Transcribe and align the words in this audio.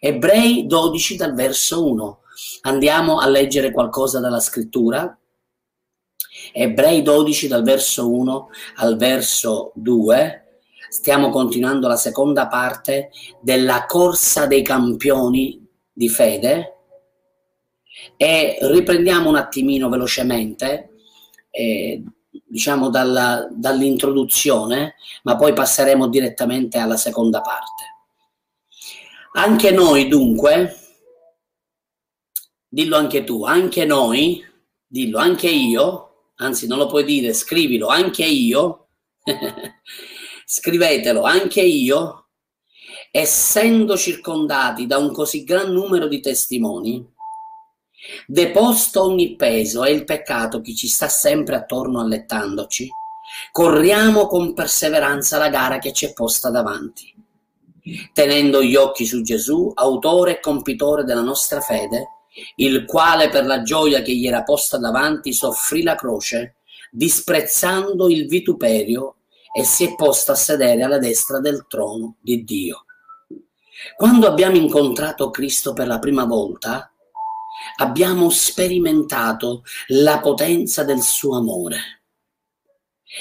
Ebrei 0.00 0.66
12 0.66 1.16
dal 1.16 1.34
verso 1.34 1.86
1. 1.86 2.20
Andiamo 2.62 3.18
a 3.18 3.28
leggere 3.28 3.70
qualcosa 3.70 4.20
dalla 4.20 4.40
scrittura. 4.40 5.16
Ebrei 6.52 7.02
12 7.02 7.48
dal 7.48 7.62
verso 7.62 8.12
1 8.12 8.48
al 8.76 8.96
verso 8.96 9.72
2. 9.74 10.42
Stiamo 10.88 11.30
continuando 11.30 11.86
la 11.86 11.96
seconda 11.96 12.46
parte 12.46 13.10
della 13.40 13.84
corsa 13.86 14.46
dei 14.46 14.62
campioni 14.62 15.66
di 15.92 16.08
fede 16.08 16.74
e 18.16 18.58
riprendiamo 18.60 19.28
un 19.28 19.36
attimino 19.36 19.88
velocemente, 19.88 20.90
eh, 21.50 22.02
diciamo 22.46 22.88
dalla, 22.88 23.46
dall'introduzione, 23.50 24.94
ma 25.24 25.36
poi 25.36 25.52
passeremo 25.52 26.08
direttamente 26.08 26.78
alla 26.78 26.96
seconda 26.96 27.40
parte. 27.40 27.97
Anche 29.38 29.70
noi 29.70 30.08
dunque, 30.08 30.76
dillo 32.66 32.96
anche 32.96 33.22
tu, 33.22 33.44
anche 33.44 33.84
noi, 33.84 34.44
dillo 34.84 35.18
anche 35.18 35.48
io, 35.48 36.32
anzi 36.38 36.66
non 36.66 36.76
lo 36.76 36.88
puoi 36.88 37.04
dire, 37.04 37.32
scrivilo 37.32 37.86
anche 37.86 38.24
io, 38.24 38.88
scrivetelo 40.44 41.22
anche 41.22 41.60
io, 41.60 42.30
essendo 43.12 43.96
circondati 43.96 44.88
da 44.88 44.98
un 44.98 45.12
così 45.12 45.44
gran 45.44 45.70
numero 45.70 46.08
di 46.08 46.18
testimoni, 46.18 47.08
deposto 48.26 49.04
ogni 49.04 49.36
peso 49.36 49.84
e 49.84 49.92
il 49.92 50.02
peccato 50.04 50.60
che 50.60 50.74
ci 50.74 50.88
sta 50.88 51.08
sempre 51.08 51.54
attorno 51.54 52.00
allettandoci, 52.00 52.88
corriamo 53.52 54.26
con 54.26 54.52
perseveranza 54.52 55.38
la 55.38 55.48
gara 55.48 55.78
che 55.78 55.92
ci 55.92 56.06
è 56.06 56.12
posta 56.12 56.50
davanti 56.50 57.17
tenendo 58.12 58.62
gli 58.62 58.76
occhi 58.76 59.06
su 59.06 59.22
Gesù, 59.22 59.70
autore 59.74 60.32
e 60.32 60.40
compitore 60.40 61.04
della 61.04 61.22
nostra 61.22 61.60
fede, 61.60 62.08
il 62.56 62.84
quale 62.84 63.28
per 63.28 63.46
la 63.46 63.62
gioia 63.62 64.02
che 64.02 64.14
gli 64.14 64.26
era 64.26 64.42
posta 64.42 64.78
davanti 64.78 65.32
soffrì 65.32 65.82
la 65.82 65.94
croce, 65.94 66.56
disprezzando 66.90 68.08
il 68.08 68.26
vituperio 68.26 69.16
e 69.52 69.64
si 69.64 69.84
è 69.84 69.94
posto 69.94 70.32
a 70.32 70.36
sedere 70.36 70.82
alla 70.82 70.98
destra 70.98 71.40
del 71.40 71.66
trono 71.68 72.16
di 72.20 72.44
Dio. 72.44 72.84
Quando 73.96 74.26
abbiamo 74.26 74.56
incontrato 74.56 75.30
Cristo 75.30 75.72
per 75.72 75.86
la 75.86 75.98
prima 75.98 76.24
volta, 76.24 76.92
abbiamo 77.76 78.30
sperimentato 78.30 79.62
la 79.88 80.20
potenza 80.20 80.84
del 80.84 81.00
suo 81.00 81.36
amore 81.36 81.97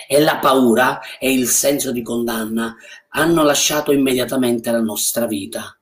e 0.07 0.19
la 0.19 0.37
paura 0.37 0.99
e 1.19 1.31
il 1.31 1.47
senso 1.47 1.91
di 1.91 2.01
condanna 2.01 2.75
hanno 3.09 3.43
lasciato 3.43 3.91
immediatamente 3.91 4.71
la 4.71 4.81
nostra 4.81 5.25
vita. 5.25 5.77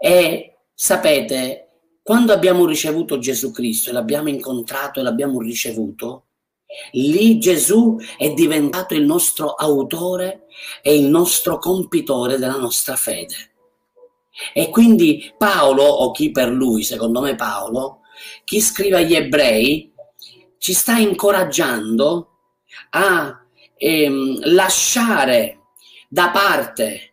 E 0.00 0.56
sapete, 0.74 1.68
quando 2.02 2.32
abbiamo 2.32 2.66
ricevuto 2.66 3.18
Gesù 3.18 3.52
Cristo 3.52 3.90
e 3.90 3.92
l'abbiamo 3.92 4.28
incontrato 4.28 5.00
e 5.00 5.02
l'abbiamo 5.02 5.40
ricevuto, 5.40 6.26
lì 6.92 7.38
Gesù 7.38 7.98
è 8.16 8.32
diventato 8.32 8.94
il 8.94 9.04
nostro 9.04 9.52
autore 9.52 10.46
e 10.82 10.96
il 10.96 11.06
nostro 11.06 11.58
compitore 11.58 12.38
della 12.38 12.56
nostra 12.56 12.96
fede. 12.96 13.50
E 14.54 14.70
quindi 14.70 15.32
Paolo, 15.36 15.84
o 15.84 16.10
chi 16.10 16.30
per 16.30 16.48
lui, 16.48 16.82
secondo 16.82 17.20
me 17.20 17.36
Paolo, 17.36 18.00
chi 18.44 18.60
scrive 18.60 18.96
agli 18.96 19.14
ebrei, 19.14 19.92
ci 20.58 20.72
sta 20.72 20.96
incoraggiando 20.96 22.31
a 22.90 23.44
ehm, 23.76 24.40
lasciare 24.52 25.60
da 26.08 26.30
parte 26.30 27.12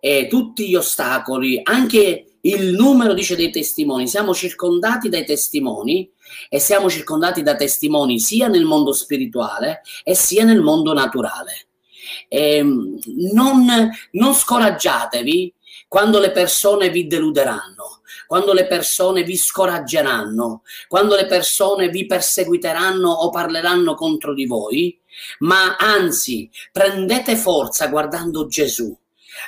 eh, 0.00 0.28
tutti 0.28 0.68
gli 0.68 0.74
ostacoli, 0.74 1.60
anche 1.62 2.26
il 2.42 2.72
numero 2.74 3.12
dice 3.12 3.34
dei 3.34 3.50
testimoni, 3.50 4.06
siamo 4.06 4.32
circondati 4.32 5.08
dai 5.08 5.24
testimoni 5.24 6.08
e 6.48 6.60
siamo 6.60 6.88
circondati 6.88 7.42
da 7.42 7.56
testimoni 7.56 8.20
sia 8.20 8.46
nel 8.48 8.64
mondo 8.64 8.92
spirituale 8.92 9.82
e 10.04 10.14
sia 10.14 10.44
nel 10.44 10.60
mondo 10.60 10.92
naturale. 10.92 11.66
Eh, 12.28 12.62
non, 12.62 13.90
non 14.12 14.34
scoraggiatevi 14.34 15.52
quando 15.88 16.20
le 16.20 16.30
persone 16.30 16.90
vi 16.90 17.06
deluderanno, 17.06 17.95
quando 18.26 18.52
le 18.52 18.66
persone 18.66 19.22
vi 19.22 19.36
scoraggeranno, 19.36 20.62
quando 20.88 21.16
le 21.16 21.26
persone 21.26 21.88
vi 21.88 22.06
perseguiteranno 22.06 23.10
o 23.10 23.30
parleranno 23.30 23.94
contro 23.94 24.34
di 24.34 24.46
voi, 24.46 24.98
ma 25.40 25.76
anzi 25.76 26.50
prendete 26.72 27.36
forza 27.36 27.88
guardando 27.88 28.46
Gesù. 28.46 28.96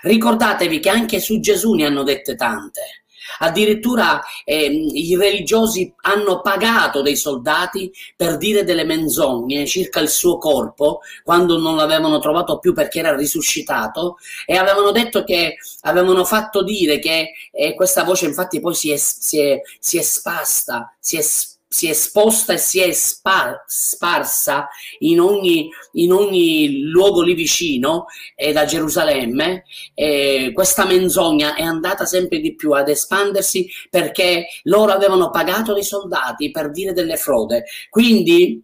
Ricordatevi 0.03 0.81
che 0.81 0.89
anche 0.89 1.21
su 1.21 1.41
Gesù 1.41 1.73
ne 1.75 1.87
hanno 1.87 2.03
dette 2.03 2.35
tante. 2.35 3.05
Addirittura 3.39 4.21
eh, 4.45 4.67
i 4.67 5.17
religiosi 5.17 5.93
hanno 6.03 6.41
pagato 6.41 7.03
dei 7.03 7.17
soldati 7.17 7.93
per 8.17 8.37
dire 8.37 8.65
delle 8.65 8.85
menzogne 8.85 9.67
circa 9.67 10.01
il 10.01 10.09
suo 10.09 10.39
corpo 10.39 11.01
quando 11.25 11.59
non 11.59 11.77
l'avevano 11.77 12.19
trovato 12.19 12.59
più 12.59 12.73
perché 12.73 13.01
era 13.01 13.15
risuscitato 13.15 14.17
e 14.47 14.57
avevano 14.57 14.91
detto 14.91 15.25
che 15.25 15.57
avevano 15.83 16.25
fatto 16.25 16.63
dire 16.63 16.99
che 16.99 17.33
eh, 17.53 17.75
questa 17.75 18.05
voce 18.05 18.27
infatti 18.27 18.61
poi 18.61 18.75
si 18.75 18.91
è, 18.91 18.97
si 18.97 19.41
è, 19.41 19.61
si 19.79 19.99
è 19.99 20.03
spasta, 20.03 20.95
si 20.99 21.17
è 21.17 21.21
spasta 21.21 21.57
si 21.69 21.87
è 21.87 21.91
esposta 21.91 22.55
e 22.55 22.59
si 22.59 22.81
è 22.81 22.91
spar- 22.93 23.63
sparsa 23.67 24.69
in 25.01 25.21
ogni, 25.21 25.69
in 25.93 26.13
ogni, 26.13 26.81
luogo 26.81 27.21
lì 27.21 27.35
vicino 27.35 28.07
e 28.35 28.53
da 28.53 28.65
Gerusalemme, 28.65 29.65
e 29.95 30.51
questa 30.55 30.87
menzogna 30.87 31.55
è 31.55 31.63
andata 31.63 32.07
sempre 32.07 32.41
di 32.41 32.55
più 32.55 32.73
ad 32.73 32.89
espandersi 32.89 33.69
perché 33.91 34.47
loro 34.65 34.93
avevano 34.93 35.31
pagato 35.31 35.75
dei 35.75 35.85
soldati 35.85 36.51
per 36.51 36.71
dire 36.71 36.95
delle 36.95 37.17
frode. 37.17 37.65
Quindi 37.91 38.63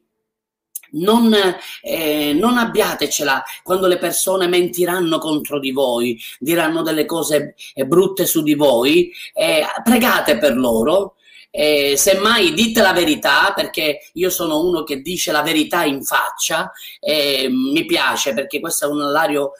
non, 0.92 1.34
eh, 1.82 2.32
non, 2.32 2.56
abbiatecela 2.56 3.42
quando 3.62 3.86
le 3.86 3.98
persone 3.98 4.46
mentiranno 4.46 5.18
contro 5.18 5.58
di 5.58 5.72
voi, 5.72 6.18
diranno 6.38 6.82
delle 6.82 7.04
cose 7.04 7.54
brutte 7.86 8.26
su 8.26 8.42
di 8.42 8.54
voi, 8.54 9.10
eh, 9.34 9.64
pregate 9.82 10.38
per 10.38 10.56
loro, 10.56 11.16
eh, 11.56 11.96
semmai 11.96 12.52
dite 12.52 12.82
la 12.82 12.92
verità, 12.92 13.52
perché 13.54 14.10
io 14.14 14.28
sono 14.28 14.60
uno 14.60 14.82
che 14.82 15.00
dice 15.00 15.30
la 15.30 15.42
verità 15.42 15.84
in 15.84 16.02
faccia, 16.02 16.72
eh, 16.98 17.46
mi 17.48 17.84
piace 17.84 18.34
perché 18.34 18.58
questa 18.58 18.86
è 18.86 18.88
un, 18.88 19.00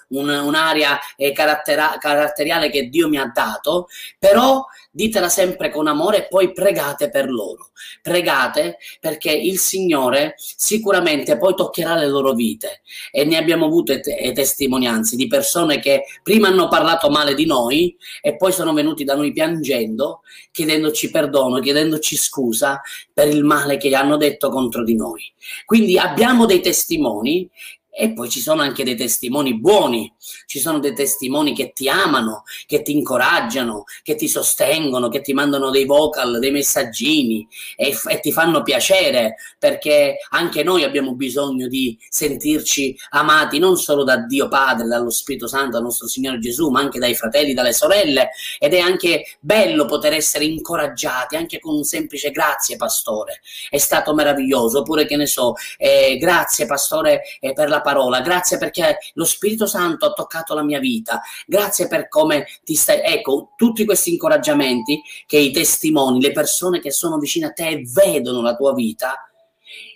un, 0.09 0.29
un'area 0.29 0.99
eh, 1.17 1.31
caratteriale 1.31 2.69
che 2.71 2.89
Dio 2.89 3.09
mi 3.09 3.17
ha 3.17 3.31
dato, 3.33 3.87
però 4.19 4.65
ditela 4.95 5.29
sempre 5.29 5.71
con 5.71 5.89
amore 5.89 6.19
e 6.19 6.29
poi 6.29 6.53
pregate 6.53 7.11
per 7.11 7.29
loro. 7.29 7.71
Pregate 8.01 8.79
perché 9.01 9.33
il 9.33 9.59
Signore 9.59 10.35
sicuramente 10.37 11.37
poi 11.37 11.55
toccherà 11.57 11.97
le 11.97 12.07
loro 12.07 12.33
vite 12.33 12.83
e 13.11 13.25
ne 13.25 13.37
abbiamo 13.37 13.67
avute 13.67 13.99
te- 13.99 14.33
testimonianze 14.33 15.17
di 15.17 15.27
persone 15.27 15.81
che 15.81 16.05
prima 16.23 16.47
hanno 16.47 16.69
parlato 16.69 17.11
male 17.11 17.35
di 17.35 17.45
noi 17.45 17.97
e 18.23 18.37
poi 18.37 18.53
sono 18.53 18.73
venuti 18.73 19.03
da 19.03 19.17
noi 19.17 19.33
piangendo, 19.33 20.21
chiedendoci 20.53 21.11
perdono, 21.11 21.59
chiedendoci 21.59 22.17
scusa 22.17 22.81
per 23.13 23.27
il 23.27 23.43
male 23.43 23.77
che 23.77 23.93
hanno 23.97 24.17
detto 24.17 24.49
contro 24.49 24.85
di 24.85 24.95
noi. 24.95 25.33
Quindi 25.65 25.99
abbiamo 25.99 26.47
dei 26.47 26.61
testimoni 26.61 27.51
e 27.97 28.13
poi 28.13 28.29
ci 28.29 28.41
sono 28.41 28.63
anche 28.63 28.83
dei 28.83 28.97
testimoni 28.97 29.59
buoni, 29.59 30.13
ci 30.47 30.59
sono 30.59 30.81
dei 30.81 30.95
testimoni 30.95 31.55
che 31.55 31.73
ti 31.73 31.89
amano, 31.89 32.43
che 32.67 32.83
ti 32.83 32.93
incoraggiano, 32.93 33.85
che 34.03 34.17
ti 34.17 34.27
sostengono, 34.27 35.09
che 35.09 35.21
ti 35.21 35.33
mandano 35.33 35.71
dei 35.71 35.85
vocal, 35.85 36.41
dei 36.41 36.51
messaggini 36.51 37.47
e, 37.77 37.97
e 38.09 38.21
ti 38.21 38.33
fanno 38.33 38.63
piacere 38.63 39.37
perché 39.59 40.17
anche 40.31 40.65
noi 40.65 40.83
abbiamo 40.83 41.15
bisogno 41.15 41.69
di 41.69 41.97
sentirci 42.09 42.97
amati 43.11 43.59
non 43.59 43.77
solo 43.77 44.03
da 44.03 44.17
Dio 44.19 44.49
Padre, 44.49 44.87
dallo 44.87 45.11
Spirito 45.11 45.47
Santo, 45.47 45.71
dal 45.71 45.83
nostro 45.83 46.09
Signore 46.09 46.39
Gesù, 46.39 46.71
ma 46.71 46.81
anche 46.81 46.99
dai 46.99 47.15
fratelli, 47.15 47.55
dalle 47.55 47.73
sorelle. 47.73 48.31
Ed 48.59 48.75
è 48.75 48.81
anche 48.81 49.37
bello 49.39 49.85
poter 49.85 50.15
essere 50.15 50.45
incoraggiati 50.45 51.37
anche 51.37 51.61
con 51.61 51.77
un 51.77 51.85
semplice 51.85 52.31
grazie 52.31 52.77
pastore, 52.77 53.41
è 53.71 53.79
stato 53.79 54.15
meraviglioso, 54.15 54.81
oppure 54.81 55.07
che 55.07 55.17
ne 55.17 55.27
so, 55.27 55.55
eh, 55.79 56.17
grazie 56.19 56.67
pastore 56.67 57.23
eh, 57.41 57.53
per 57.53 57.69
la 57.69 57.81
parola, 57.85 58.23
grazie 58.23 58.57
perché 58.57 58.99
lo 59.13 59.25
Spirito 59.25 59.67
Santo 59.67 60.07
ha 60.07 60.13
toccato 60.13 60.55
la 60.55 60.63
mia 60.63 60.79
vita, 60.79 61.21
grazie 61.47 61.87
per 61.87 62.09
come 62.09 62.47
ti 62.65 62.75
stai... 62.75 63.03
Ecco, 63.05 63.51
tutti 63.57 63.85
questi 63.85 64.11
incoraggiamenti 64.11 65.03
che 65.27 65.37
i 65.37 65.53
testimoni, 65.53 66.21
le 66.21 66.33
persone 66.33 66.81
che 66.81 66.91
sono 66.91 67.19
vicine 67.19 67.47
a 67.47 67.53
te 67.53 67.69
e 67.69 67.83
vedono 67.85 68.41
la 68.41 68.57
tua 68.57 68.73
vita, 68.73 69.29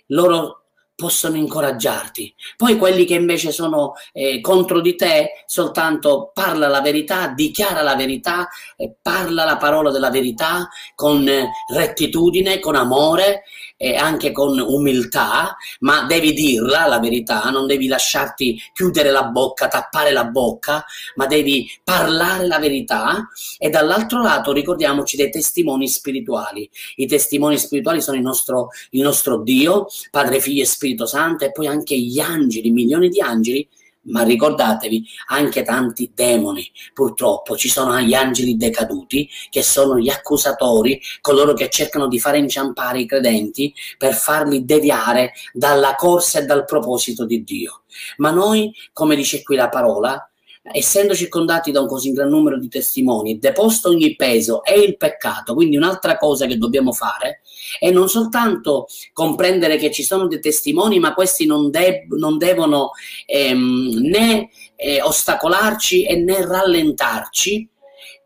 loro 0.07 0.59
possono 0.99 1.37
incoraggiarti. 1.37 2.35
Poi 2.57 2.77
quelli 2.77 3.05
che 3.05 3.13
invece 3.13 3.53
sono 3.53 3.93
eh, 4.11 4.41
contro 4.41 4.81
di 4.81 4.95
te, 4.95 5.43
soltanto 5.45 6.31
parla 6.33 6.67
la 6.67 6.81
verità, 6.81 7.29
dichiara 7.29 7.81
la 7.81 7.95
verità, 7.95 8.49
eh, 8.75 8.97
parla 9.01 9.45
la 9.45 9.55
parola 9.55 9.91
della 9.91 10.09
verità 10.09 10.67
con 10.95 11.25
eh, 11.25 11.49
rettitudine, 11.73 12.59
con 12.59 12.75
amore 12.75 13.43
e 13.81 13.95
anche 13.95 14.33
con 14.33 14.59
umiltà, 14.59 15.55
ma 15.79 16.03
devi 16.03 16.33
dirla 16.33 16.85
la 16.85 16.99
verità, 16.99 17.43
non 17.49 17.65
devi 17.65 17.87
lasciarti 17.87 18.61
chiudere 18.73 19.09
la 19.09 19.23
bocca, 19.23 19.69
tappare 19.69 20.11
la 20.11 20.25
bocca, 20.25 20.83
ma 21.15 21.27
devi 21.27 21.71
parlare 21.81 22.45
la 22.45 22.59
verità 22.59 23.29
e 23.57 23.69
dall'altro 23.69 24.21
lato 24.21 24.51
ricordiamoci 24.51 25.15
dei 25.15 25.29
testimoni 25.29 25.87
spirituali. 25.87 26.69
I 26.97 27.07
testimoni 27.07 27.57
spirituali 27.57 28.01
sono 28.01 28.17
il 28.17 28.23
nostro, 28.23 28.67
il 28.89 29.01
nostro 29.01 29.41
Dio, 29.41 29.87
Padre, 30.11 30.41
Figlio 30.41 30.63
e 30.63 30.65
Spirito 30.65 31.05
Santo 31.05 31.45
e 31.45 31.53
poi 31.53 31.67
anche 31.67 31.97
gli 31.97 32.19
angeli, 32.19 32.71
milioni 32.71 33.07
di 33.07 33.21
angeli 33.21 33.65
ma 34.03 34.23
ricordatevi 34.23 35.05
anche 35.27 35.63
tanti 35.63 36.11
demoni. 36.13 36.69
Purtroppo 36.93 37.55
ci 37.55 37.69
sono 37.69 37.99
gli 37.99 38.13
angeli 38.13 38.57
decaduti 38.57 39.29
che 39.49 39.61
sono 39.61 39.99
gli 39.99 40.09
accusatori, 40.09 40.99
coloro 41.21 41.53
che 41.53 41.69
cercano 41.69 42.07
di 42.07 42.19
fare 42.19 42.37
inciampare 42.37 43.01
i 43.01 43.05
credenti 43.05 43.73
per 43.97 44.13
farli 44.13 44.65
deviare 44.65 45.33
dalla 45.53 45.95
corsa 45.95 46.39
e 46.39 46.45
dal 46.45 46.65
proposito 46.65 47.25
di 47.25 47.43
Dio. 47.43 47.83
Ma 48.17 48.31
noi, 48.31 48.73
come 48.93 49.15
dice 49.15 49.43
qui 49.43 49.55
la 49.55 49.69
parola, 49.69 50.23
essendo 50.71 51.15
circondati 51.15 51.71
da 51.71 51.81
un 51.81 51.87
così 51.87 52.11
gran 52.11 52.29
numero 52.29 52.57
di 52.57 52.67
testimoni, 52.67 53.39
deposto 53.39 53.89
ogni 53.89 54.15
peso 54.15 54.63
e 54.63 54.79
il 54.79 54.97
peccato, 54.97 55.53
quindi 55.53 55.77
un'altra 55.77 56.17
cosa 56.17 56.45
che 56.45 56.57
dobbiamo 56.57 56.91
fare 56.91 57.41
è 57.79 57.91
non 57.91 58.09
soltanto 58.09 58.87
comprendere 59.13 59.77
che 59.77 59.91
ci 59.91 60.03
sono 60.03 60.27
dei 60.27 60.39
testimoni, 60.39 60.99
ma 60.99 61.13
questi 61.13 61.45
non, 61.45 61.69
de- 61.69 62.07
non 62.09 62.37
devono 62.37 62.91
ehm, 63.25 63.99
né 64.01 64.49
eh, 64.75 65.01
ostacolarci 65.01 66.05
e 66.05 66.15
né 66.15 66.45
rallentarci, 66.45 67.69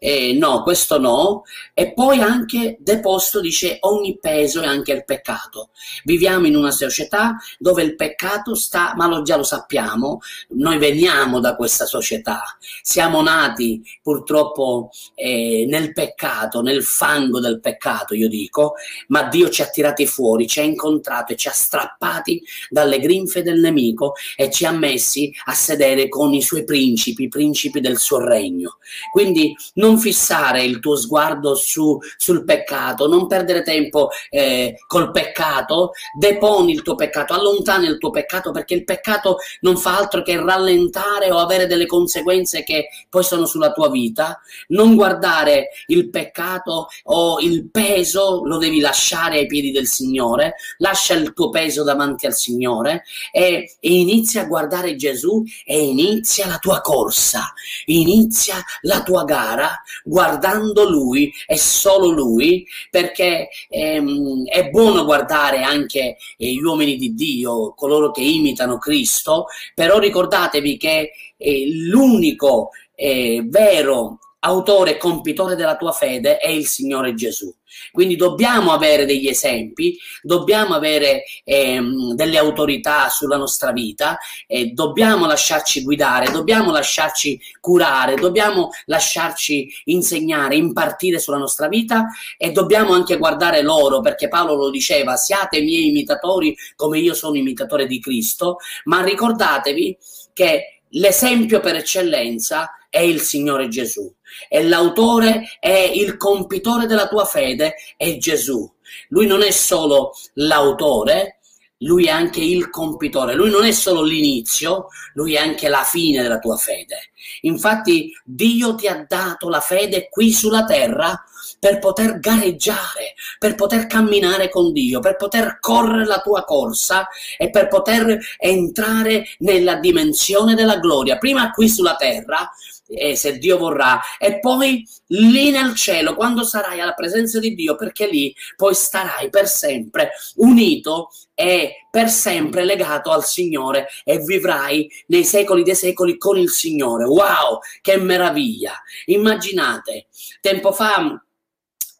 eh, 0.06 0.34
no, 0.34 0.64
questo 0.64 1.00
no, 1.00 1.44
e 1.74 1.94
poi 1.94 2.20
anche 2.20 2.76
deposto, 2.82 3.40
dice, 3.40 3.78
ogni 3.82 4.18
peso 4.20 4.62
e 4.62 4.66
anche 4.66 4.92
il 4.92 5.06
peccato. 5.06 5.70
Viviamo 6.04 6.46
in 6.46 6.58
una 6.58 6.72
società 6.72 7.38
dove 7.58 7.84
il 7.84 7.96
peccato 7.96 8.54
sta, 8.54 8.96
ma 8.98 9.08
lo, 9.08 9.22
già 9.22 9.38
lo 9.38 9.44
sappiamo, 9.44 10.20
noi 10.50 10.78
veniamo 10.78 11.40
da 11.40 11.56
questa 11.56 11.86
società, 11.86 12.42
siamo 12.82 13.22
nati 13.22 13.82
purtroppo 14.02 14.90
eh, 15.16 15.66
nel 15.70 15.94
peccato, 15.94 16.62
nel 16.62 16.84
fango 16.84 17.40
del 17.40 17.62
peccato, 17.62 18.14
io 18.14 18.28
dico, 18.28 18.74
ma 19.08 19.24
Dio 19.24 19.48
ci 19.48 19.62
ha 19.62 19.68
tirati 19.68 20.06
fuori, 20.06 20.48
ci 20.48 20.60
ha 20.60 20.64
incontrato 20.64 21.32
e 21.32 21.38
ci 21.38 21.48
ha 21.48 21.54
strappati 21.54 22.44
dalle 22.70 23.00
grinfe 23.00 23.42
del 23.42 23.62
nemico 23.62 24.16
e 24.36 24.52
ci 24.52 24.66
ha 24.66 24.72
messi 24.72 25.34
a 25.46 25.54
sedere 25.54 26.10
con 26.10 26.34
i 26.34 26.42
suoi 26.42 26.66
principi, 26.66 27.24
i 27.24 27.30
principi 27.30 27.80
del 27.80 27.98
suo 27.98 28.20
regno. 28.20 28.80
Quindi 29.10 29.56
non 29.76 29.92
non 29.94 30.00
fissare 30.00 30.64
il 30.64 30.80
tuo 30.80 30.96
sguardo 30.96 31.54
su, 31.56 31.98
sul 32.18 32.44
peccato, 32.44 33.08
non 33.08 33.28
perdere 33.28 33.62
tempo 33.62 34.10
eh, 34.30 34.76
col 34.88 35.12
peccato, 35.12 35.92
deponi 36.18 36.72
il 36.72 36.82
tuo 36.82 36.96
peccato, 36.96 37.34
allontani 37.34 37.86
il 37.86 38.00
tuo 38.00 38.10
peccato 38.10 38.52
perché 38.52 38.74
il 38.74 38.84
peccato 38.84 39.38
non 39.62 39.78
fa 39.78 39.98
altro 39.98 40.24
che 40.24 40.36
rallentare 40.42 41.32
o 41.32 41.38
avere 41.38 41.68
delle 41.68 41.86
conseguenze 41.86 42.64
che 42.64 42.88
poi 43.10 43.24
sono 43.24 43.46
sulla 43.46 43.72
tua 43.72 43.90
vita. 43.90 44.42
Non 44.70 44.96
guardare 44.96 45.70
il 45.88 46.10
peccato 46.10 46.88
o 47.04 47.40
il 47.40 47.70
peso, 47.70 48.42
lo 48.44 48.58
devi 48.58 48.80
lasciare 48.80 49.38
ai 49.38 49.46
piedi 49.46 49.72
del 49.72 49.88
Signore, 49.88 50.56
lascia 50.78 51.14
il 51.14 51.34
tuo 51.34 51.50
peso 51.50 51.84
davanti 51.84 52.26
al 52.26 52.34
Signore 52.34 53.04
e, 53.32 53.76
e 53.80 53.94
inizia 53.94 54.42
a 54.42 54.46
guardare 54.46 54.96
Gesù 54.96 55.44
e 55.66 55.80
inizia 55.80 56.48
la 56.48 56.58
tua 56.58 56.82
corsa, 56.82 57.54
inizia 57.86 58.56
la 58.82 59.04
tua 59.04 59.24
gara 59.24 59.83
guardando 60.04 60.90
lui 60.90 61.32
e 61.48 61.58
solo 61.58 62.10
lui, 62.10 62.66
perché 62.90 63.50
ehm, 63.70 64.46
è 64.48 64.70
buono 64.70 65.06
guardare 65.06 65.64
anche 65.64 66.18
eh, 66.38 66.54
gli 66.54 66.62
uomini 66.62 66.96
di 66.96 67.14
Dio, 67.14 67.74
coloro 67.74 68.12
che 68.12 68.22
imitano 68.22 68.78
Cristo, 68.78 69.46
però 69.74 70.00
ricordatevi 70.00 70.78
che 70.78 71.12
eh, 71.38 71.66
l'unico 71.70 72.70
eh, 72.96 73.44
vero 73.46 74.20
autore 74.46 74.92
e 74.92 74.98
compitore 74.98 75.56
della 75.56 75.76
tua 75.76 75.92
fede 75.92 76.38
è 76.38 76.50
il 76.50 76.66
Signore 76.66 77.14
Gesù. 77.14 77.54
Quindi 77.92 78.16
dobbiamo 78.16 78.72
avere 78.72 79.06
degli 79.06 79.28
esempi, 79.28 79.98
dobbiamo 80.22 80.76
avere 80.76 81.24
ehm, 81.44 82.14
delle 82.14 82.38
autorità 82.38 83.10
sulla 83.10 83.38
nostra 83.38 83.72
vita, 83.72 84.18
eh, 84.46 84.68
dobbiamo 84.68 85.26
lasciarci 85.26 85.82
guidare, 85.82 86.32
dobbiamo 86.32 86.72
lasciarci 86.72 87.40
curare, 87.60 88.16
dobbiamo 88.16 88.70
lasciarci 88.86 89.68
insegnare, 89.86 90.56
impartire 90.56 91.20
sulla 91.20 91.38
nostra 91.38 91.68
vita 91.68 92.08
e 92.38 92.52
dobbiamo 92.52 92.94
anche 92.94 93.18
guardare 93.18 93.62
loro, 93.62 94.02
perché 94.02 94.28
Paolo 94.28 94.56
lo 94.56 94.70
diceva, 94.70 95.16
siate 95.16 95.62
miei 95.62 95.88
imitatori 95.88 96.56
come 96.76 97.00
io 97.00 97.14
sono 97.14 97.38
imitatore 97.38 97.88
di 97.88 98.00
Cristo, 98.00 98.58
ma 98.86 99.04
ricordatevi 99.04 99.98
che 100.34 100.73
l'esempio 100.94 101.60
per 101.60 101.76
eccellenza 101.76 102.72
è 102.90 103.00
il 103.00 103.22
Signore 103.22 103.68
Gesù 103.68 104.12
e 104.50 104.64
l'autore 104.64 105.58
è 105.60 105.92
il 105.94 106.18
compitore 106.18 106.86
della 106.86 107.08
tua 107.08 107.26
fede 107.26 107.76
è 107.98 108.18
Gesù. 108.18 108.70
Lui 109.10 109.26
non 109.26 109.42
è 109.42 109.52
solo 109.52 110.14
l'autore, 110.34 111.40
lui 111.80 112.06
è 112.06 112.10
anche 112.10 112.42
il 112.42 112.70
compitore, 112.70 113.36
lui 113.36 113.50
non 113.50 113.66
è 113.66 113.72
solo 113.72 114.04
l'inizio, 114.04 114.88
lui 115.14 115.34
è 115.34 115.38
anche 115.38 115.70
la 115.70 115.84
fine 115.84 116.22
della 116.22 116.40
tua 116.40 116.56
fede. 116.56 117.12
Infatti 117.42 118.12
Dio 118.24 118.76
ti 118.76 118.88
ha 118.88 119.06
dato 119.08 119.50
la 119.50 119.60
fede 119.60 120.10
qui 120.10 120.32
sulla 120.32 120.64
terra 120.64 121.24
per 121.60 121.80
poter 121.80 122.20
gareggiare, 122.20 123.14
per 123.40 123.56
poter 123.56 123.88
camminare 123.88 124.50
con 124.50 124.72
Dio, 124.72 125.00
per 125.00 125.16
poter 125.16 125.58
correre 125.60 126.06
la 126.06 126.20
tua 126.20 126.44
corsa 126.44 127.08
e 127.38 127.50
per 127.50 127.68
poter 127.68 128.20
entrare 128.38 129.26
nella 129.40 129.76
dimensione 129.76 130.56
della 130.56 130.78
gloria, 130.78 131.18
prima 131.18 131.52
qui 131.52 131.70
sulla 131.70 131.96
terra, 131.96 132.50
eh, 132.88 133.16
se 133.16 133.38
Dio 133.38 133.58
vorrà, 133.58 134.00
e 134.20 134.40
poi 134.40 134.86
lì 135.08 135.52
nel 135.52 135.74
cielo, 135.76 136.16
quando 136.16 136.44
sarai 136.44 136.80
alla 136.80 136.94
presenza 136.94 137.40
di 137.40 137.54
Dio, 137.56 137.76
perché 137.76 138.08
lì 138.08 138.34
poi 138.56 138.74
starai 138.74 139.30
per 139.30 139.48
sempre 139.48 140.12
unito 140.36 141.10
e 141.34 141.88
per 141.90 142.10
sempre 142.10 142.64
legato 142.64 143.12
al 143.12 143.24
Signore 143.24 143.88
e 144.04 144.20
vivrai 144.20 144.90
nei 145.08 145.24
secoli 145.24 145.64
dei 145.64 145.76
secoli 145.76 146.18
con 146.18 146.38
il 146.38 146.50
Signore. 146.50 147.06
Wow, 147.06 147.60
che 147.82 147.98
meraviglia! 147.98 148.74
Immaginate, 149.06 150.08
tempo 150.42 150.72
fa 150.72 151.22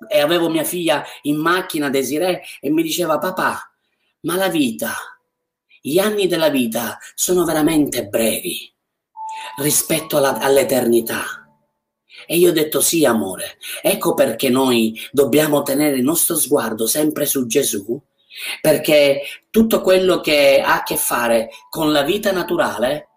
e 0.08 0.20
avevo 0.20 0.50
mia 0.50 0.64
figlia 0.64 1.04
in 1.24 1.38
macchina, 1.38 1.90
Desiree, 1.90 2.42
e 2.60 2.70
mi 2.70 2.84
diceva 2.84 3.18
papà, 3.18 3.60
ma 4.22 4.36
la 4.36 4.50
vita, 4.50 4.94
gli 5.82 6.00
anni 6.00 6.28
della 6.28 6.50
vita 6.50 6.98
sono 7.16 7.46
veramente 7.46 8.08
brevi 8.08 8.72
rispetto 9.58 10.18
alla, 10.18 10.40
all'eternità. 10.40 11.24
E 12.26 12.38
io 12.38 12.50
ho 12.50 12.54
detto 12.54 12.80
sì, 12.80 13.06
amore. 13.06 13.58
Ecco 13.82 14.14
perché 14.14 14.50
noi 14.50 14.98
dobbiamo 15.12 15.62
tenere 15.62 15.98
il 15.98 16.04
nostro 16.04 16.38
sguardo 16.38 16.88
sempre 16.88 17.26
su 17.26 17.46
Gesù, 17.48 18.02
perché 18.62 19.22
tutto 19.50 19.82
quello 19.82 20.20
che 20.22 20.62
ha 20.62 20.76
a 20.76 20.84
che 20.84 20.96
fare 20.96 21.50
con 21.70 21.92
la 21.92 22.04
vita 22.04 22.32
naturale 22.32 23.10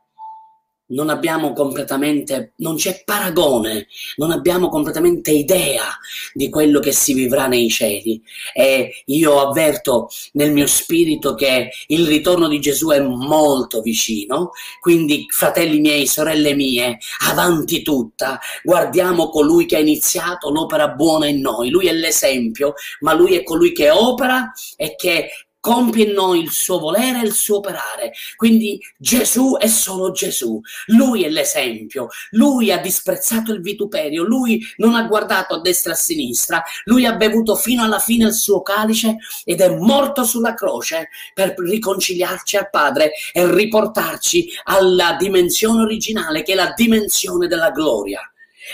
non 0.88 1.08
abbiamo 1.08 1.52
completamente, 1.52 2.52
non 2.56 2.76
c'è 2.76 3.02
paragone, 3.04 3.88
non 4.16 4.30
abbiamo 4.30 4.68
completamente 4.68 5.30
idea 5.30 5.84
di 6.32 6.48
quello 6.48 6.80
che 6.80 6.92
si 6.92 7.12
vivrà 7.14 7.46
nei 7.46 7.68
cieli. 7.68 8.22
E 8.52 9.02
io 9.06 9.40
avverto 9.40 10.08
nel 10.32 10.52
mio 10.52 10.66
spirito 10.66 11.34
che 11.34 11.70
il 11.88 12.06
ritorno 12.06 12.48
di 12.48 12.60
Gesù 12.60 12.90
è 12.90 13.00
molto 13.00 13.80
vicino, 13.80 14.50
quindi 14.80 15.26
fratelli 15.28 15.80
miei, 15.80 16.06
sorelle 16.06 16.54
mie, 16.54 16.98
avanti 17.28 17.82
tutta, 17.82 18.38
guardiamo 18.62 19.28
colui 19.28 19.66
che 19.66 19.76
ha 19.76 19.80
iniziato 19.80 20.50
l'opera 20.50 20.88
buona 20.88 21.26
in 21.26 21.40
noi, 21.40 21.70
lui 21.70 21.86
è 21.86 21.92
l'esempio, 21.92 22.74
ma 23.00 23.12
lui 23.12 23.34
è 23.34 23.42
colui 23.42 23.72
che 23.72 23.90
opera 23.90 24.52
e 24.76 24.94
che 24.96 25.28
compie 25.66 26.04
in 26.04 26.12
noi 26.12 26.42
il 26.42 26.52
suo 26.52 26.78
volere 26.78 27.20
e 27.20 27.26
il 27.26 27.32
suo 27.32 27.56
operare. 27.56 28.12
Quindi 28.36 28.80
Gesù 28.96 29.56
è 29.58 29.66
solo 29.66 30.12
Gesù, 30.12 30.60
lui 30.86 31.24
è 31.24 31.28
l'esempio, 31.28 32.06
lui 32.30 32.70
ha 32.70 32.78
disprezzato 32.78 33.52
il 33.52 33.60
vituperio, 33.60 34.22
lui 34.22 34.64
non 34.76 34.94
ha 34.94 35.02
guardato 35.02 35.54
a 35.54 35.60
destra 35.60 35.90
e 35.90 35.94
a 35.94 35.98
sinistra, 35.98 36.62
lui 36.84 37.04
ha 37.04 37.16
bevuto 37.16 37.56
fino 37.56 37.82
alla 37.82 37.98
fine 37.98 38.26
il 38.26 38.34
suo 38.34 38.62
calice 38.62 39.16
ed 39.44 39.60
è 39.60 39.68
morto 39.68 40.22
sulla 40.22 40.54
croce 40.54 41.08
per 41.34 41.54
riconciliarci 41.56 42.56
al 42.56 42.70
Padre 42.70 43.10
e 43.32 43.52
riportarci 43.52 44.48
alla 44.64 45.16
dimensione 45.18 45.82
originale 45.82 46.44
che 46.44 46.52
è 46.52 46.54
la 46.54 46.72
dimensione 46.76 47.48
della 47.48 47.70
gloria. 47.70 48.20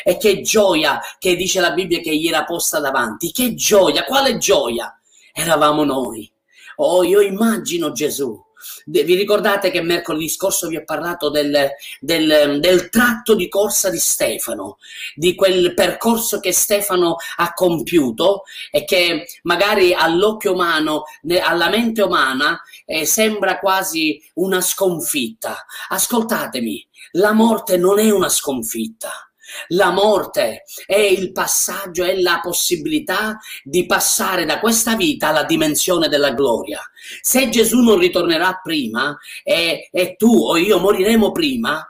E 0.04 0.18
che 0.18 0.42
gioia 0.42 1.00
che 1.18 1.36
dice 1.36 1.60
la 1.60 1.72
Bibbia 1.72 2.00
che 2.00 2.14
gli 2.14 2.26
era 2.26 2.44
posta 2.44 2.80
davanti, 2.80 3.30
che 3.30 3.54
gioia, 3.54 4.04
quale 4.04 4.36
gioia? 4.36 4.94
Eravamo 5.34 5.84
noi 5.84 6.30
Oh, 6.76 7.02
io 7.02 7.20
immagino 7.20 7.92
Gesù 7.92 8.40
Vi 8.86 9.02
ricordate 9.14 9.70
che 9.70 9.80
mercoledì 9.80 10.28
scorso 10.28 10.68
vi 10.68 10.76
ho 10.76 10.84
parlato 10.84 11.30
del, 11.30 11.70
del, 12.00 12.58
del, 12.60 12.88
tratto 12.90 13.34
di 13.34 13.48
corsa 13.48 13.90
di 13.90 13.98
Stefano, 13.98 14.78
di 15.14 15.34
quel 15.34 15.74
percorso 15.74 16.38
che 16.40 16.52
Stefano 16.52 17.16
ha 17.36 17.52
compiuto 17.52 18.42
e 18.70 18.84
che 18.84 19.26
magari 19.42 19.92
all'occhio 19.94 20.52
umano, 20.52 21.04
alla 21.40 21.68
mente 21.68 22.02
umana, 22.02 22.60
eh, 22.84 23.04
sembra 23.04 23.58
quasi 23.58 24.22
una 24.34 24.60
sconfitta. 24.60 25.64
Ascoltatemi, 25.88 26.86
la 27.12 27.32
morte 27.32 27.76
non 27.76 27.98
è 27.98 28.10
una 28.10 28.28
sconfitta. 28.28 29.31
La 29.68 29.90
morte 29.90 30.64
è 30.86 30.96
il 30.96 31.32
passaggio, 31.32 32.04
è 32.04 32.18
la 32.20 32.40
possibilità 32.42 33.38
di 33.62 33.86
passare 33.86 34.44
da 34.44 34.60
questa 34.60 34.94
vita 34.94 35.28
alla 35.28 35.44
dimensione 35.44 36.08
della 36.08 36.32
gloria. 36.32 36.80
Se 37.20 37.48
Gesù 37.48 37.80
non 37.80 37.98
ritornerà 37.98 38.60
prima 38.62 39.16
e, 39.42 39.88
e 39.90 40.14
tu 40.16 40.32
o 40.32 40.56
io 40.56 40.78
moriremo 40.78 41.32
prima, 41.32 41.84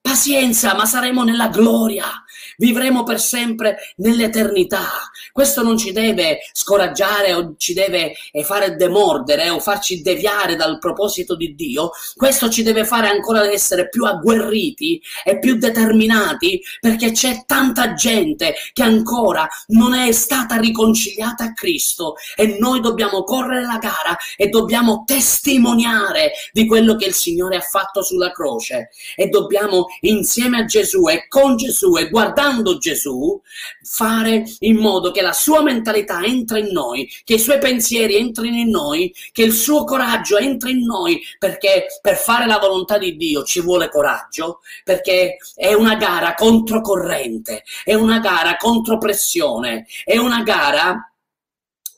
pazienza, 0.00 0.74
ma 0.74 0.84
saremo 0.84 1.24
nella 1.24 1.48
gloria 1.48 2.23
vivremo 2.56 3.02
per 3.02 3.20
sempre 3.20 3.76
nell'eternità. 3.96 4.88
Questo 5.32 5.62
non 5.62 5.76
ci 5.76 5.92
deve 5.92 6.38
scoraggiare 6.52 7.32
o 7.32 7.54
ci 7.56 7.74
deve 7.74 8.14
eh, 8.30 8.44
fare 8.44 8.76
demordere 8.76 9.50
o 9.50 9.58
farci 9.58 10.02
deviare 10.02 10.56
dal 10.56 10.78
proposito 10.78 11.36
di 11.36 11.54
Dio. 11.54 11.90
Questo 12.14 12.48
ci 12.48 12.62
deve 12.62 12.84
fare 12.84 13.08
ancora 13.08 13.50
essere 13.50 13.88
più 13.88 14.04
agguerriti 14.04 15.00
e 15.24 15.38
più 15.38 15.56
determinati 15.56 16.60
perché 16.80 17.12
c'è 17.12 17.44
tanta 17.46 17.94
gente 17.94 18.54
che 18.72 18.82
ancora 18.82 19.46
non 19.68 19.94
è 19.94 20.12
stata 20.12 20.56
riconciliata 20.56 21.44
a 21.44 21.52
Cristo 21.52 22.14
e 22.36 22.56
noi 22.58 22.80
dobbiamo 22.80 23.24
correre 23.24 23.62
la 23.62 23.78
gara 23.78 24.16
e 24.36 24.48
dobbiamo 24.48 25.04
testimoniare 25.06 26.32
di 26.52 26.66
quello 26.66 26.96
che 26.96 27.06
il 27.06 27.14
Signore 27.14 27.56
ha 27.56 27.60
fatto 27.60 28.02
sulla 28.02 28.30
croce 28.30 28.90
e 29.16 29.28
dobbiamo 29.28 29.86
insieme 30.00 30.58
a 30.58 30.64
Gesù 30.64 31.08
e 31.08 31.26
con 31.28 31.56
Gesù 31.56 31.96
e 31.96 32.08
guardare 32.08 32.43
guardando 32.44 32.76
Gesù, 32.78 33.40
fare 33.82 34.44
in 34.60 34.76
modo 34.76 35.10
che 35.10 35.22
la 35.22 35.32
sua 35.32 35.62
mentalità 35.62 36.22
entri 36.22 36.60
in 36.60 36.72
noi, 36.72 37.10
che 37.24 37.34
i 37.34 37.38
suoi 37.38 37.58
pensieri 37.58 38.16
entrino 38.16 38.56
in 38.56 38.68
noi, 38.68 39.14
che 39.32 39.42
il 39.42 39.52
suo 39.52 39.84
coraggio 39.84 40.36
entri 40.36 40.72
in 40.72 40.84
noi, 40.84 41.20
perché 41.38 41.86
per 42.02 42.16
fare 42.16 42.46
la 42.46 42.58
volontà 42.58 42.98
di 42.98 43.16
Dio 43.16 43.42
ci 43.44 43.60
vuole 43.60 43.88
coraggio, 43.88 44.60
perché 44.84 45.36
è 45.54 45.72
una 45.72 45.96
gara 45.96 46.34
controcorrente, 46.34 47.64
è 47.82 47.94
una 47.94 48.18
gara 48.18 48.56
contro 48.56 48.98
pressione, 48.98 49.86
è 50.04 50.18
una 50.18 50.42
gara 50.42 51.08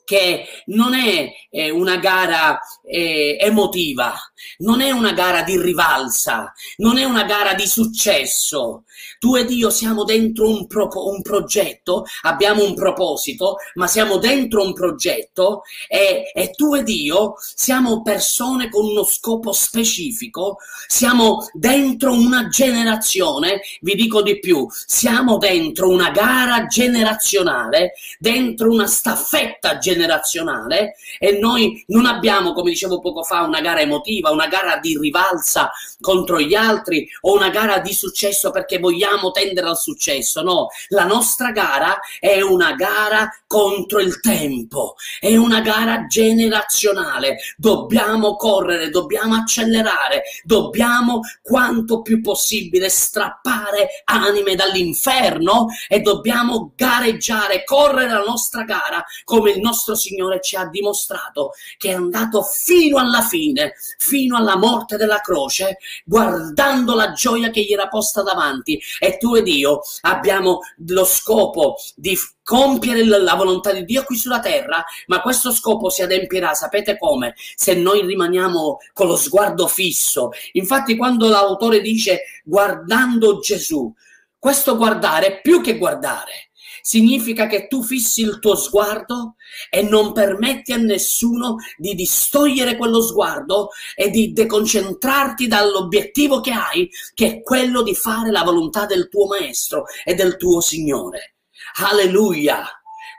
che 0.07 0.45
non 0.67 0.93
è 0.93 1.29
eh, 1.49 1.69
una 1.69 1.97
gara 1.97 2.57
eh, 2.87 3.37
emotiva, 3.39 4.15
non 4.59 4.81
è 4.81 4.91
una 4.91 5.11
gara 5.11 5.43
di 5.43 5.59
rivalsa, 5.59 6.53
non 6.77 6.97
è 6.97 7.03
una 7.03 7.23
gara 7.23 7.53
di 7.53 7.67
successo. 7.67 8.83
Tu 9.19 9.35
ed 9.35 9.51
io 9.51 9.69
siamo 9.69 10.03
dentro 10.03 10.49
un, 10.49 10.67
pro- 10.67 10.89
un 11.07 11.21
progetto, 11.21 12.05
abbiamo 12.21 12.63
un 12.63 12.73
proposito, 12.73 13.57
ma 13.75 13.87
siamo 13.87 14.17
dentro 14.17 14.63
un 14.63 14.73
progetto 14.73 15.63
e, 15.87 16.31
e 16.33 16.51
tu 16.51 16.75
ed 16.75 16.87
io 16.87 17.35
siamo 17.37 18.01
persone 18.01 18.69
con 18.69 18.85
uno 18.85 19.03
scopo 19.03 19.51
specifico, 19.51 20.57
siamo 20.87 21.47
dentro 21.53 22.13
una 22.13 22.47
generazione, 22.47 23.61
vi 23.81 23.95
dico 23.95 24.21
di 24.21 24.39
più, 24.39 24.65
siamo 24.69 25.37
dentro 25.37 25.89
una 25.89 26.09
gara 26.11 26.65
generazionale, 26.67 27.93
dentro 28.19 28.71
una 28.71 28.87
staffetta 28.87 29.77
generazionale 29.77 30.95
e 31.19 31.37
noi 31.37 31.83
non 31.87 32.05
abbiamo, 32.05 32.53
come 32.53 32.73
dicevo 32.77 32.99
poco 32.99 33.23
fa, 33.23 33.41
una 33.41 33.59
gara 33.59 33.81
emotiva, 33.81 34.29
una 34.29 34.47
gara 34.47 34.77
di 34.77 34.95
rivalsa 34.97 35.71
contro 35.99 36.39
gli 36.39 36.53
altri 36.53 37.09
o 37.21 37.33
una 37.33 37.49
gara 37.49 37.79
di 37.79 37.91
successo 37.91 38.51
perché 38.51 38.77
vogliamo 38.77 39.31
tendere 39.31 39.67
al 39.67 39.77
successo. 39.77 40.43
No, 40.43 40.67
la 40.89 41.05
nostra 41.05 41.51
gara 41.51 41.99
è 42.19 42.39
una 42.41 42.73
gara 42.73 43.29
contro 43.47 43.99
il 43.99 44.19
tempo, 44.19 44.95
è 45.19 45.35
una 45.35 45.61
gara 45.61 46.05
generazionale. 46.05 47.37
Dobbiamo 47.57 48.35
correre, 48.35 48.89
dobbiamo 48.89 49.33
accelerare, 49.33 50.23
dobbiamo 50.43 51.21
quanto 51.41 52.01
più 52.03 52.21
possibile 52.21 52.89
strappare 52.89 54.03
anime 54.05 54.53
dall'inferno 54.53 55.65
e 55.87 56.01
dobbiamo 56.01 56.73
gareggiare, 56.75 57.63
correre 57.63 58.11
la 58.11 58.23
nostra 58.23 58.63
gara 58.63 59.03
come 59.23 59.51
il 59.51 59.59
nostro 59.59 59.95
Signore 59.95 60.41
ci 60.41 60.55
ha 60.55 60.67
dimostrato 60.67 61.53
che 61.77 61.89
è 61.89 61.93
andato 61.93 62.43
fino 62.67 62.97
alla 62.97 63.21
fine, 63.21 63.75
fino 63.97 64.35
alla 64.35 64.57
morte 64.57 64.97
della 64.97 65.21
croce, 65.21 65.77
guardando 66.03 66.95
la 66.95 67.13
gioia 67.13 67.49
che 67.49 67.61
gli 67.61 67.71
era 67.71 67.87
posta 67.87 68.23
davanti. 68.23 68.77
E 68.99 69.17
tu 69.17 69.35
ed 69.35 69.47
io 69.47 69.79
abbiamo 70.01 70.59
lo 70.85 71.05
scopo 71.05 71.77
di 71.95 72.17
compiere 72.43 73.05
la 73.05 73.35
volontà 73.35 73.71
di 73.71 73.85
Dio 73.85 74.03
qui 74.03 74.17
sulla 74.17 74.41
terra, 74.41 74.83
ma 75.05 75.21
questo 75.21 75.53
scopo 75.53 75.89
si 75.89 76.01
adempirà, 76.01 76.53
sapete 76.53 76.97
come? 76.97 77.35
Se 77.55 77.73
noi 77.73 78.05
rimaniamo 78.05 78.79
con 78.91 79.07
lo 79.07 79.15
sguardo 79.15 79.67
fisso. 79.67 80.31
Infatti 80.53 80.97
quando 80.97 81.29
l'autore 81.29 81.79
dice 81.79 82.23
guardando 82.43 83.39
Gesù, 83.39 83.93
questo 84.37 84.75
guardare 84.75 85.27
è 85.27 85.41
più 85.41 85.61
che 85.61 85.77
guardare, 85.77 86.46
significa 86.87 87.47
che 87.47 87.67
tu 87.67 87.83
fissi 87.83 88.21
il 88.21 88.39
tuo 88.39 88.55
sguardo 88.55 89.35
e 89.69 89.81
non 89.81 90.13
permetti 90.13 90.71
a 90.71 90.77
nessuno 90.77 91.57
di 91.75 91.93
distogliere 91.95 92.77
quello 92.77 93.01
sguardo 93.01 93.71
e 93.93 94.09
di 94.09 94.31
deconcentrarti 94.31 95.47
dall'obiettivo 95.47 96.39
che 96.39 96.51
hai, 96.51 96.89
che 97.13 97.27
è 97.27 97.41
quello 97.41 97.83
di 97.83 97.93
fare 97.93 98.31
la 98.31 98.43
volontà 98.43 98.85
del 98.85 99.09
tuo 99.09 99.27
maestro 99.27 99.83
e 100.05 100.15
del 100.15 100.37
tuo 100.37 100.61
Signore. 100.61 101.35
Alleluia! 101.83 102.65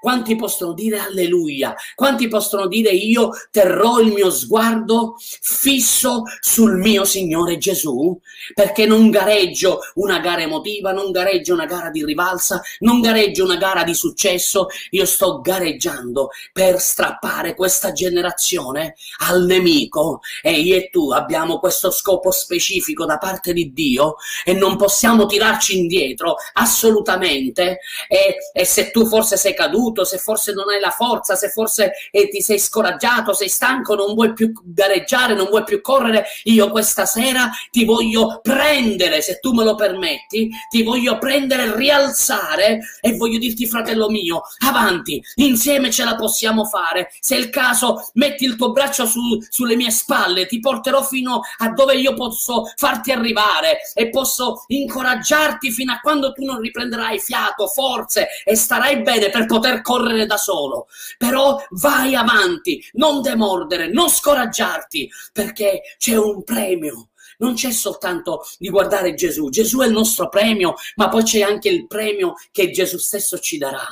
Quanti 0.01 0.37
possono 0.37 0.73
dire 0.73 0.99
alleluia? 0.99 1.75
Quanti 1.95 2.29
possono 2.29 2.69
dire 2.69 2.91
io 2.91 3.31
terrò 3.51 3.99
il 3.99 4.13
mio 4.13 4.31
sguardo 4.31 5.17
fisso 5.19 6.23
sul 6.41 6.77
mio 6.77 7.05
Signore 7.05 7.59
Gesù? 7.59 8.19
Perché 8.55 8.87
non 8.87 9.11
gareggio 9.11 9.81
una 9.95 10.21
gara 10.21 10.43
emotiva, 10.43 10.93
non 10.93 11.11
gareggio 11.11 11.55
una 11.55 11.67
gara 11.67 11.91
di 11.91 12.05
rivalsa, 12.05 12.63
non 12.81 13.01
gareggio 13.01 13.45
una 13.45 13.57
gara 13.57 13.83
di 13.83 13.95
successo, 13.95 14.69
io 14.91 15.05
sto 15.05 15.41
gareggiando 15.41 16.31
per 16.53 16.81
strappare 16.81 17.55
questa 17.55 17.93
generazione 17.93 18.95
al 19.27 19.45
nemico 19.45 20.21
e 20.43 20.53
io 20.53 20.77
e 20.77 20.91
tu 20.91 21.11
abbiamo 21.11 21.59
questo 21.59 21.91
scopo 21.91 22.31
specifico 22.31 23.05
da 23.05 23.19
parte 23.19 23.53
di 23.53 23.73
Dio 23.73 24.17
e 24.45 24.53
non 24.53 24.77
possiamo 24.77 25.27
tirarci 25.27 25.77
indietro 25.77 26.37
assolutamente 26.55 27.81
e, 28.07 28.37
e 28.53 28.65
se 28.65 28.91
tu 28.91 29.07
forse 29.07 29.37
sei 29.37 29.55
caduto 29.55 29.88
caduto, 29.89 30.05
se 30.05 30.19
forse 30.19 30.53
non 30.53 30.69
hai 30.69 30.81
la 30.81 30.91
forza, 30.91 31.35
se 31.35 31.49
forse 31.49 31.93
eh, 32.11 32.29
ti 32.29 32.41
sei 32.41 32.59
scoraggiato, 32.59 33.33
sei 33.33 33.49
stanco, 33.49 33.95
non 33.95 34.15
vuoi 34.15 34.33
più 34.33 34.53
gareggiare, 34.65 35.35
non 35.35 35.47
vuoi 35.49 35.65
più 35.65 35.81
correre, 35.81 36.27
io 36.45 36.71
questa 36.71 37.07
sera 37.07 37.51
ti 37.71 37.85
voglio 37.85 38.41
prendere, 38.43 39.21
se 39.23 39.39
tu 39.41 39.53
me 39.53 39.65
lo 39.65 39.75
permetti, 39.75 40.51
ti 40.71 40.83
voglio 40.83 41.19
prendere, 41.19 41.77
rialzare 41.77 42.81
e 43.01 43.17
voglio 43.17 43.39
dirti 43.39 43.67
fratello 43.67 44.09
mio, 44.09 44.43
avanti, 44.67 45.23
insieme 45.37 45.91
ce 45.91 46.05
la 46.05 46.15
possiamo 46.15 46.65
fare, 46.65 47.11
se 47.21 47.37
è 47.37 47.39
il 47.39 47.51
caso 47.51 48.09
metti 48.15 48.45
il 48.45 48.57
tuo 48.57 48.73
braccio 48.73 49.07
su, 49.07 49.21
sulle 49.49 49.77
mie 49.77 49.91
spalle, 49.91 50.47
ti 50.47 50.61
porterò 50.61 51.03
fino 51.03 51.41
a 51.59 51.71
dove 51.71 51.95
io 51.95 52.15
posso 52.15 52.71
farti 52.77 53.13
arrivare 53.13 53.79
e 53.95 54.09
posso 54.11 54.65
incoraggiarti 54.69 55.71
fino 55.71 55.93
a 55.93 56.01
quando 56.01 56.33
tu 56.33 56.45
non 56.45 56.61
riprenderai 56.61 57.19
fiato, 57.19 57.67
forze 57.67 58.29
e 58.45 58.55
starai 58.55 59.03
bene 59.03 59.31
per 59.31 59.47
poter 59.47 59.78
correre 59.81 60.27
da 60.27 60.37
solo, 60.37 60.89
però 61.17 61.63
vai 61.71 62.15
avanti, 62.15 62.85
non 62.93 63.23
demordere, 63.23 63.91
non 63.91 64.09
scoraggiarti, 64.09 65.11
perché 65.33 65.83
c'è 65.99 66.17
un 66.17 66.43
premio. 66.45 67.09
Non 67.41 67.55
c'è 67.55 67.71
soltanto 67.71 68.45
di 68.59 68.69
guardare 68.69 69.15
Gesù, 69.15 69.49
Gesù 69.49 69.79
è 69.79 69.87
il 69.87 69.93
nostro 69.93 70.29
premio, 70.29 70.75
ma 70.97 71.09
poi 71.09 71.23
c'è 71.23 71.41
anche 71.41 71.69
il 71.69 71.87
premio 71.87 72.35
che 72.51 72.73
Gesù 72.73 72.99
stesso 72.99 73.39
ci 73.39 73.59
darà 73.59 73.87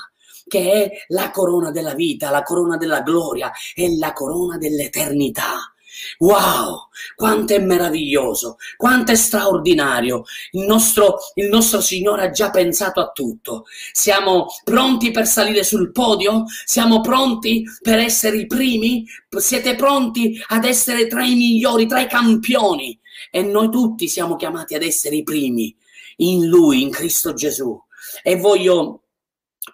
che 0.48 0.72
è 0.72 0.90
la 1.08 1.30
corona 1.30 1.70
della 1.70 1.94
vita, 1.94 2.30
la 2.30 2.42
corona 2.42 2.76
della 2.76 3.00
gloria 3.02 3.50
e 3.74 3.96
la 3.96 4.12
corona 4.12 4.58
dell'eternità. 4.58 5.74
Wow, 6.18 6.88
quanto 7.14 7.54
è 7.54 7.58
meraviglioso, 7.58 8.56
quanto 8.76 9.12
è 9.12 9.14
straordinario. 9.14 10.24
Il 10.52 10.66
nostro, 10.66 11.16
il 11.34 11.48
nostro 11.48 11.80
Signore 11.80 12.24
ha 12.24 12.30
già 12.30 12.50
pensato 12.50 13.00
a 13.00 13.10
tutto. 13.10 13.64
Siamo 13.92 14.46
pronti 14.64 15.10
per 15.10 15.26
salire 15.26 15.64
sul 15.64 15.92
podio? 15.92 16.44
Siamo 16.64 17.00
pronti 17.00 17.64
per 17.82 17.98
essere 17.98 18.38
i 18.38 18.46
primi? 18.46 19.06
Siete 19.36 19.74
pronti 19.74 20.42
ad 20.48 20.64
essere 20.64 21.06
tra 21.06 21.24
i 21.24 21.34
migliori, 21.34 21.86
tra 21.86 22.00
i 22.00 22.08
campioni? 22.08 22.98
E 23.30 23.42
noi 23.42 23.70
tutti 23.70 24.08
siamo 24.08 24.36
chiamati 24.36 24.74
ad 24.74 24.82
essere 24.82 25.16
i 25.16 25.22
primi 25.22 25.74
in 26.16 26.46
Lui, 26.46 26.82
in 26.82 26.90
Cristo 26.90 27.34
Gesù. 27.34 27.78
E 28.22 28.36
voglio 28.36 29.02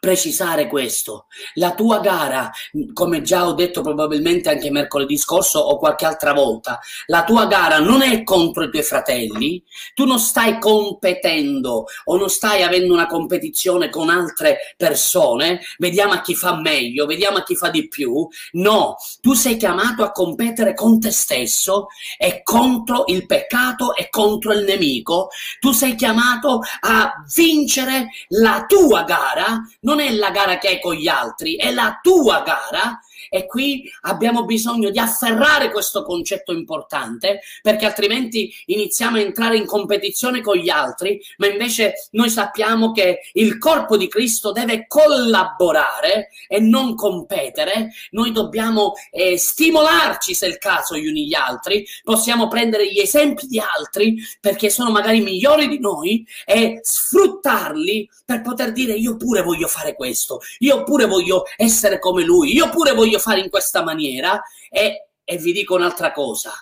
precisare 0.01 0.67
questo. 0.67 1.27
La 1.55 1.75
tua 1.75 2.01
gara, 2.01 2.51
come 2.93 3.23
già 3.23 3.47
ho 3.47 3.53
detto 3.53 3.83
probabilmente 3.83 4.49
anche 4.49 4.71
mercoledì 4.71 5.17
scorso 5.17 5.59
o 5.61 5.79
qualche 5.79 6.07
altra 6.07 6.33
volta, 6.33 6.81
la 7.07 7.25
tua 7.25 7.47
gara 7.47 7.79
non 7.79 8.03
è 8.03 8.23
contro 8.23 8.65
i 8.65 8.71
tuoi 8.71 8.83
fratelli, 8.83 9.63
tu 9.95 10.05
non 10.05 10.19
stai 10.19 10.59
competendo 10.59 11.85
o 12.05 12.17
non 12.17 12.29
stai 12.29 12.63
avendo 12.63 12.93
una 12.93 13.07
competizione 13.07 13.91
con 13.91 14.09
altre 14.09 14.75
persone, 14.77 15.61
vediamo 15.79 16.13
a 16.13 16.21
chi 16.21 16.35
fa 16.35 16.57
meglio, 16.57 17.07
vediamo 17.07 17.39
a 17.39 17.43
chi 17.43 17.55
fa 17.55 17.71
di 17.71 17.89
più. 17.89 18.27
No, 18.53 18.97
tu 19.21 19.35
sei 19.35 19.57
chiamato 19.57 20.03
a 20.03 20.13
competere 20.13 20.75
con 20.75 21.01
te 21.01 21.11
stesso 21.11 21.89
e 22.19 22.43
contro 22.43 23.05
il 23.07 23.27
peccato 23.27 23.95
e 23.95 24.09
contro 24.09 24.53
il 24.53 24.65
nemico. 24.65 25.29
Tu 25.61 25.73
sei 25.73 25.95
chiamato 25.95 26.61
a 26.81 27.13
vincere 27.35 28.09
la 28.29 28.65
tua 28.67 29.03
gara 29.05 29.61
non 29.83 30.01
è 30.01 30.11
la 30.13 30.31
gara 30.31 30.59
che 30.59 30.69
hai 30.69 30.81
con 30.81 30.95
gli 30.95 31.09
altri, 31.09 31.57
è 31.57 31.71
la 31.71 31.99
tua 32.03 32.43
gara 32.43 33.01
e 33.35 33.47
qui 33.47 33.91
abbiamo 34.03 34.45
bisogno 34.45 34.91
di 34.91 34.99
afferrare 34.99 35.71
questo 35.71 36.03
concetto 36.05 36.53
importante 36.53 37.41
perché 37.63 37.87
altrimenti 37.87 38.53
iniziamo 38.67 39.17
a 39.17 39.21
entrare 39.21 39.57
in 39.57 39.65
competizione 39.65 40.43
con 40.43 40.59
gli 40.59 40.69
altri, 40.69 41.19
ma 41.39 41.47
invece 41.47 41.95
noi 42.11 42.29
sappiamo 42.29 42.93
che 42.93 43.21
il 43.33 43.57
corpo 43.57 43.97
di 43.97 44.07
Cristo 44.07 44.53
deve 44.53 44.85
collaborare 44.87 46.29
e 46.47 46.61
non 46.61 46.95
competere. 46.95 47.93
Noi 48.11 48.33
dobbiamo 48.33 48.93
eh, 49.11 49.39
stimolarci 49.39 50.35
se 50.35 50.45
è 50.45 50.51
il 50.51 50.59
caso 50.59 50.95
gli 50.95 51.07
uni 51.07 51.27
gli 51.27 51.35
altri, 51.35 51.87
possiamo 52.05 52.49
prendere 52.49 52.93
gli 52.93 52.99
esempi 52.99 53.47
di 53.47 53.59
altri 53.59 54.17
perché 54.43 54.69
sono 54.69 54.91
magari 54.91 55.21
migliori 55.23 55.69
di 55.69 55.81
noi 55.81 56.27
e 56.45 56.81
sfruttarli 56.83 58.11
per 58.27 58.43
poter 58.43 58.73
dire 58.73 58.93
io 58.93 59.17
pure 59.17 59.41
voglio 59.41 59.69
fare 59.69 59.95
questo, 59.95 60.41
io 60.59 60.83
pure 60.83 61.07
voglio 61.07 61.45
essere 61.57 61.99
come 61.99 62.25
lui, 62.25 62.53
io 62.53 62.69
pure 62.69 62.93
voglio 62.93 63.21
fare 63.23 63.41
in 63.41 63.49
questa 63.49 63.83
maniera 63.83 64.43
e, 64.69 65.09
e 65.25 65.37
vi 65.39 65.53
dico 65.53 65.77
un'altra 65.77 66.13
cosa, 66.13 66.53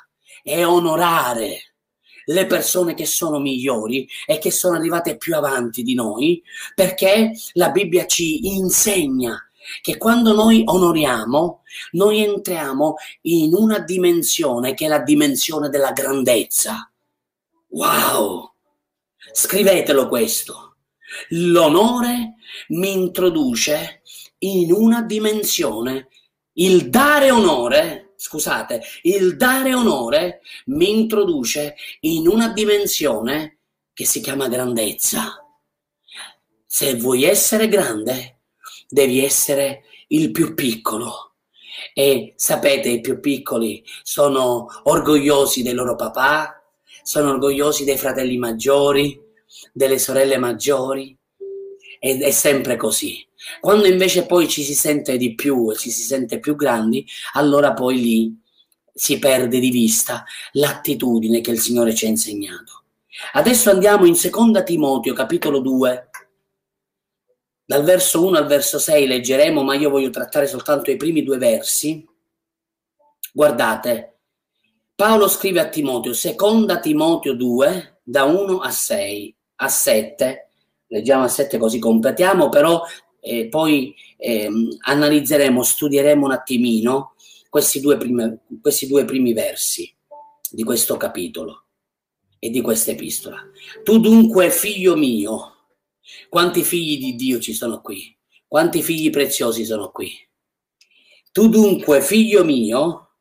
è 0.42 0.64
onorare 0.64 1.74
le 2.26 2.46
persone 2.46 2.94
che 2.94 3.06
sono 3.06 3.38
migliori 3.38 4.06
e 4.26 4.38
che 4.38 4.50
sono 4.50 4.76
arrivate 4.76 5.16
più 5.16 5.34
avanti 5.34 5.82
di 5.82 5.94
noi, 5.94 6.42
perché 6.74 7.32
la 7.54 7.70
Bibbia 7.70 8.06
ci 8.06 8.46
insegna 8.54 9.36
che 9.80 9.96
quando 9.96 10.32
noi 10.32 10.62
onoriamo, 10.64 11.62
noi 11.92 12.22
entriamo 12.22 12.94
in 13.22 13.54
una 13.54 13.80
dimensione 13.80 14.74
che 14.74 14.86
è 14.86 14.88
la 14.88 15.00
dimensione 15.00 15.68
della 15.68 15.92
grandezza. 15.92 16.90
Wow! 17.68 18.52
Scrivetelo 19.32 20.08
questo. 20.08 20.76
L'onore 21.30 22.34
mi 22.68 22.92
introduce 22.92 24.02
in 24.38 24.72
una 24.72 25.02
dimensione 25.02 26.08
il 26.60 26.90
dare 26.90 27.30
onore, 27.30 28.12
scusate, 28.16 28.82
il 29.02 29.36
dare 29.36 29.74
onore 29.74 30.40
mi 30.66 30.90
introduce 30.90 31.76
in 32.00 32.28
una 32.28 32.52
dimensione 32.52 33.58
che 33.92 34.04
si 34.04 34.20
chiama 34.20 34.48
grandezza. 34.48 35.44
Se 36.66 36.94
vuoi 36.96 37.24
essere 37.24 37.68
grande, 37.68 38.40
devi 38.88 39.24
essere 39.24 39.84
il 40.08 40.30
più 40.30 40.54
piccolo. 40.54 41.34
E 41.94 42.34
sapete, 42.36 42.88
i 42.90 43.00
più 43.00 43.20
piccoli 43.20 43.82
sono 44.02 44.66
orgogliosi 44.84 45.62
dei 45.62 45.72
loro 45.72 45.96
papà, 45.96 46.62
sono 47.02 47.30
orgogliosi 47.30 47.84
dei 47.84 47.96
fratelli 47.96 48.36
maggiori, 48.36 49.18
delle 49.72 49.98
sorelle 49.98 50.36
maggiori. 50.36 51.16
Ed 52.02 52.22
è 52.22 52.30
sempre 52.30 52.76
così. 52.76 53.24
Quando 53.60 53.86
invece 53.86 54.26
poi 54.26 54.48
ci 54.48 54.62
si 54.62 54.74
sente 54.74 55.16
di 55.18 55.34
più 55.34 55.70
e 55.70 55.76
ci 55.76 55.90
si 55.90 56.02
sente 56.02 56.40
più 56.40 56.56
grandi, 56.56 57.06
allora 57.34 57.74
poi 57.74 58.00
lì 58.00 58.40
si 58.92 59.18
perde 59.18 59.60
di 59.60 59.70
vista 59.70 60.24
l'attitudine 60.52 61.40
che 61.40 61.50
il 61.50 61.60
Signore 61.60 61.94
ci 61.94 62.06
ha 62.06 62.08
insegnato. 62.08 62.84
Adesso 63.34 63.70
andiamo 63.70 64.06
in 64.06 64.14
Seconda 64.14 64.62
Timoteo, 64.62 65.12
capitolo 65.12 65.60
2. 65.60 66.08
Dal 67.64 67.84
verso 67.84 68.24
1 68.24 68.38
al 68.38 68.46
verso 68.46 68.78
6 68.78 69.06
leggeremo, 69.06 69.62
ma 69.62 69.74
io 69.74 69.90
voglio 69.90 70.10
trattare 70.10 70.46
soltanto 70.46 70.90
i 70.90 70.96
primi 70.96 71.22
due 71.22 71.36
versi. 71.36 72.06
Guardate, 73.32 74.18
Paolo 74.94 75.28
scrive 75.28 75.60
a 75.60 75.68
Timoteo, 75.68 76.12
Seconda 76.14 76.80
Timoteo 76.80 77.34
2, 77.34 78.00
da 78.02 78.24
1 78.24 78.58
a 78.58 78.70
6, 78.70 79.36
a 79.56 79.68
7. 79.68 80.49
Leggiamo 80.92 81.24
a 81.24 81.28
7 81.28 81.56
così 81.56 81.78
completiamo, 81.78 82.48
però 82.48 82.82
e 83.20 83.48
poi 83.48 83.94
eh, 84.16 84.50
analizzeremo, 84.80 85.62
studieremo 85.62 86.24
un 86.24 86.32
attimino 86.32 87.14
questi 87.48 87.80
due, 87.80 87.96
primi, 87.96 88.38
questi 88.60 88.86
due 88.86 89.04
primi 89.04 89.32
versi 89.32 89.94
di 90.50 90.64
questo 90.64 90.96
capitolo 90.96 91.66
e 92.38 92.50
di 92.50 92.60
questa 92.60 92.92
epistola. 92.92 93.38
Tu 93.84 94.00
dunque, 94.00 94.50
figlio 94.50 94.96
mio, 94.96 95.66
quanti 96.28 96.64
figli 96.64 96.98
di 96.98 97.14
Dio 97.14 97.38
ci 97.38 97.52
sono 97.52 97.80
qui? 97.82 98.16
Quanti 98.48 98.82
figli 98.82 99.10
preziosi 99.10 99.64
sono 99.64 99.90
qui? 99.90 100.12
Tu 101.30 101.48
dunque, 101.48 102.00
figlio 102.00 102.44
mio, 102.44 103.16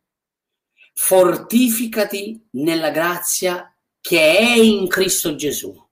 fortificati 0.93 2.47
nella 2.51 2.89
grazia 2.89 3.75
che 4.01 4.37
è 4.37 4.55
in 4.57 4.87
Cristo 4.87 5.35
Gesù. 5.35 5.88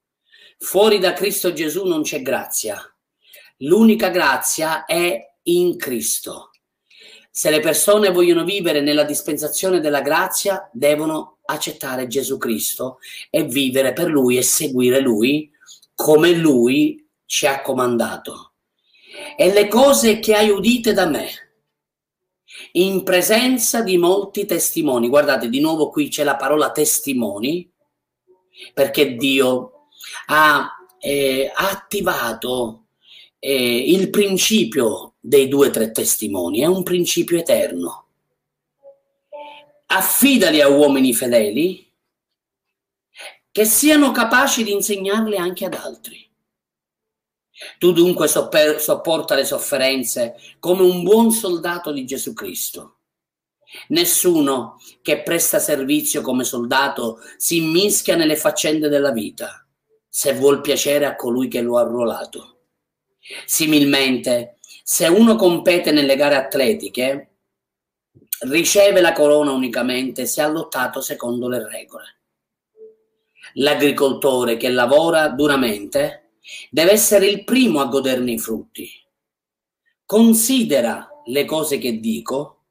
Fuori 0.60 1.00
da 1.00 1.14
Cristo 1.14 1.54
Gesù 1.54 1.86
non 1.86 2.02
c'è 2.02 2.22
grazia 2.22 2.82
L'unica 3.62 4.10
grazia 4.10 4.86
è 4.86 5.20
in 5.44 5.78
Cristo. 5.78 6.52
Se 7.32 7.50
le 7.50 7.60
persone 7.60 8.12
vogliono 8.12 8.44
vivere 8.44 8.82
nella 8.82 9.04
dispensazione 9.04 9.80
della 9.80 10.02
grazia, 10.02 10.70
devono 10.72 11.40
accettare 11.46 12.06
Gesù 12.06 12.38
Cristo 12.38 13.00
e 13.32 13.46
vivere 13.46 13.94
per 13.94 14.10
Lui 14.10 14.38
e 14.38 14.44
seguire 14.44 15.00
Lui 15.00 15.50
come 15.96 16.34
Lui 16.34 17.04
ci 17.26 17.48
ha 17.48 17.62
comandato. 17.62 18.54
E 19.36 19.52
le 19.52 19.68
cose 19.68 20.20
che 20.20 20.36
hai 20.36 20.50
udite 20.50 20.94
da 20.94 21.08
me, 21.08 21.28
in 22.74 23.02
presenza 23.04 23.82
di 23.82 23.98
molti 23.98 24.46
testimoni, 24.46 25.08
guardate 25.10 25.50
di 25.50 25.60
nuovo 25.60 25.90
qui 25.90 26.10
c'è 26.10 26.24
la 26.24 26.36
parola 26.36 26.72
testimoni, 26.72 27.72
perché 28.74 29.16
Dio 29.16 29.77
ha 30.28 30.78
eh, 31.00 31.52
attivato 31.54 32.88
eh, 33.40 33.92
il 33.92 34.10
principio 34.10 35.16
dei 35.20 35.48
due 35.48 35.68
o 35.68 35.72
tre 35.72 35.92
testimoni 35.92 36.62
è 36.62 36.66
un 36.66 36.84
principio 36.84 37.38
eterno. 37.38 38.06
Affidali 39.88 40.62
a 40.62 40.68
uomini 40.68 41.14
fedeli 41.14 41.86
che 43.52 43.66
siano 43.66 44.12
capaci 44.12 44.64
di 44.64 44.72
insegnarle 44.72 45.38
anche 45.38 45.66
ad 45.66 45.74
altri. 45.74 46.26
Tu 47.80 47.92
dunque 47.92 48.28
sopper- 48.28 48.80
sopporta 48.80 49.34
le 49.34 49.46
sofferenze 49.46 50.36
come 50.60 50.84
un 50.84 51.04
buon 51.04 51.32
soldato 51.32 51.92
di 51.92 52.06
Gesù 52.06 52.34
Cristo. 52.34 52.98
Nessuno 53.90 54.78
che 55.02 55.24
presta 55.24 55.60
servizio 55.60 56.22
come 56.22 56.44
soldato 56.44 57.20
si 57.38 57.62
mischia 57.62 58.16
nelle 58.16 58.36
faccende 58.36 58.90
della 58.90 59.12
vita 59.12 59.67
se 60.18 60.34
vuol 60.34 60.62
piacere 60.62 61.06
a 61.06 61.16
colui 61.16 61.48
che 61.48 61.62
lo 61.62 61.78
ha 61.78 61.82
arruolato. 61.82 62.62
Similmente, 63.46 64.58
se 64.82 65.06
uno 65.08 65.36
compete 65.36 65.92
nelle 65.92 66.16
gare 66.16 66.34
atletiche, 66.34 67.36
riceve 68.48 69.00
la 69.00 69.12
corona 69.12 69.52
unicamente 69.52 70.26
se 70.26 70.42
ha 70.42 70.48
lottato 70.48 71.02
secondo 71.02 71.48
le 71.48 71.70
regole. 71.70 72.22
L'agricoltore 73.54 74.58
che 74.58 74.70
lavora 74.70 75.28
duramente 75.28 76.32
deve 76.72 76.94
essere 76.94 77.28
il 77.28 77.44
primo 77.44 77.80
a 77.80 77.86
goderne 77.86 78.32
i 78.32 78.40
frutti. 78.40 78.90
Considera 80.04 81.08
le 81.26 81.46
cose 81.46 81.78
che 81.78 82.00
dico, 82.00 82.64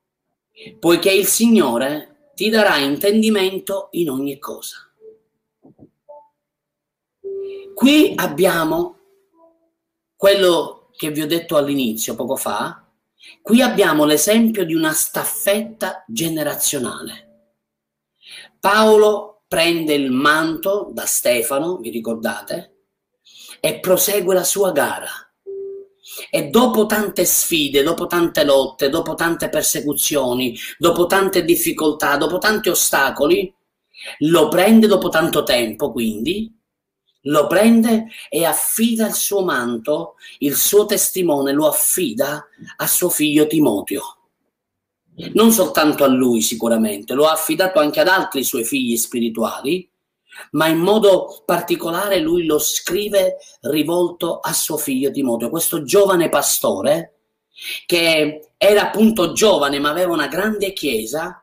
poiché 0.81 1.13
il 1.13 1.27
Signore 1.27 2.33
ti 2.35 2.49
darà 2.49 2.79
intendimento 2.79 3.87
in 3.93 4.11
ogni 4.11 4.37
cosa. 4.41 4.79
Qui 7.75 8.13
abbiamo 8.17 8.99
quello 10.17 10.89
che 10.97 11.11
vi 11.11 11.21
ho 11.21 11.27
detto 11.27 11.57
all'inizio, 11.57 12.15
poco 12.15 12.37
fa, 12.37 12.85
qui 13.43 13.61
abbiamo 13.61 14.05
l'esempio 14.05 14.65
di 14.65 14.75
una 14.75 14.93
staffetta 14.93 16.05
generazionale. 16.07 17.25
Paolo 18.59 19.43
prende 19.47 19.95
il 19.95 20.11
manto 20.11 20.89
da 20.93 21.07
Stefano, 21.07 21.77
vi 21.77 21.91
ricordate, 21.91 22.77
e 23.61 23.79
prosegue 23.79 24.35
la 24.35 24.45
sua 24.45 24.73
gara. 24.73 25.11
E 26.31 26.49
dopo 26.49 26.87
tante 26.87 27.25
sfide, 27.25 27.83
dopo 27.83 28.07
tante 28.07 28.43
lotte, 28.45 28.89
dopo 28.89 29.15
tante 29.15 29.49
persecuzioni, 29.49 30.57
dopo 30.79 31.07
tante 31.07 31.45
difficoltà, 31.45 32.17
dopo 32.17 32.39
tanti 32.39 32.71
ostacoli, 32.71 33.53
lo 34.21 34.49
prende 34.49 34.87
dopo 34.87 35.09
tanto 35.09 35.43
tempo, 35.43 35.93
quindi, 35.93 36.56
lo 37.27 37.47
prende 37.47 38.07
e 38.29 38.45
affida 38.45 39.07
il 39.07 39.15
suo 39.15 39.43
manto, 39.45 40.15
il 40.39 40.57
suo 40.57 40.87
testimone 40.87 41.53
lo 41.53 41.67
affida 41.67 42.47
a 42.77 42.87
suo 42.87 43.09
figlio 43.09 43.47
Timoteo. 43.47 44.03
Non 45.33 45.51
soltanto 45.51 46.05
a 46.05 46.09
lui 46.09 46.43
sicuramente, 46.43 47.15
lo 47.15 47.27
ha 47.27 47.33
affidato 47.33 47.79
anche 47.79 48.01
ad 48.01 48.09
altri 48.09 48.45
suoi 48.45 48.65
figli 48.65 48.97
spirituali, 48.97 49.89
ma 50.53 50.67
in 50.67 50.79
modo 50.79 51.43
particolare 51.47 52.19
lui 52.19 52.45
lo 52.45 52.59
scrive 52.59 53.37
rivolto 53.63 54.41
a 54.41 54.53
suo 54.53 54.77
figlio 54.77 55.11
Timoteo, 55.11 55.49
questo 55.49 55.83
giovane 55.83 56.29
pastore 56.29 57.13
che 57.87 58.51
era 58.59 58.83
appunto 58.83 59.33
giovane 59.33 59.79
ma 59.79 59.89
aveva 59.89 60.13
una 60.13 60.27
grande 60.27 60.75
chiesa 60.75 61.43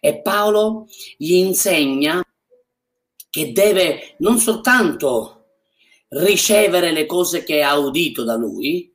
e 0.00 0.22
Paolo 0.22 0.86
gli 1.18 1.34
insegna 1.34 2.22
che 3.30 3.52
deve 3.52 4.16
non 4.18 4.38
soltanto 4.38 5.36
ricevere 6.08 6.90
le 6.90 7.06
cose 7.06 7.44
che 7.44 7.62
ha 7.62 7.78
udito 7.78 8.24
da 8.24 8.34
lui, 8.34 8.92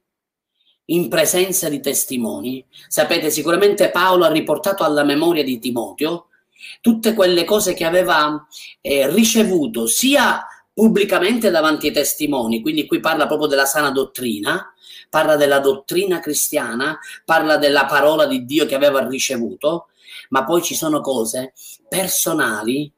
in 0.90 1.08
presenza 1.08 1.70
di 1.70 1.80
testimoni. 1.80 2.64
Sapete, 2.88 3.32
sicuramente 3.32 3.90
Paolo 3.90 4.26
ha 4.26 4.32
riportato 4.32 4.84
alla 4.84 5.04
memoria 5.04 5.44
di 5.44 5.60
Timoteo 5.60 6.28
tutte 6.82 7.14
quelle 7.14 7.44
cose 7.44 7.74
che 7.74 7.86
aveva 7.86 8.46
eh, 8.82 9.12
ricevuto 9.12 9.88
sia 9.88 10.46
pubblicamente 10.74 11.50
davanti 11.52 11.88
ai 11.88 11.94
testimoni, 11.94 12.62
quindi 12.62 12.86
qui 12.86 13.00
parla 13.00 13.28
proprio 13.28 13.48
della 13.48 13.66
sana 13.66 13.92
dottrina, 13.92 14.74
parla 15.10 15.38
della 15.38 15.60
dottrina 15.60 16.20
cristiana, 16.20 17.00
parla 17.24 17.58
della 17.58 17.86
parola 17.86 18.26
di 18.26 18.46
Dio 18.46 18.66
che 18.66 18.76
aveva 18.76 19.08
ricevuto, 19.08 19.88
ma 20.30 20.44
poi 20.44 20.62
ci 20.62 20.76
sono 20.76 21.00
cose 21.00 21.54
personali 21.88 22.92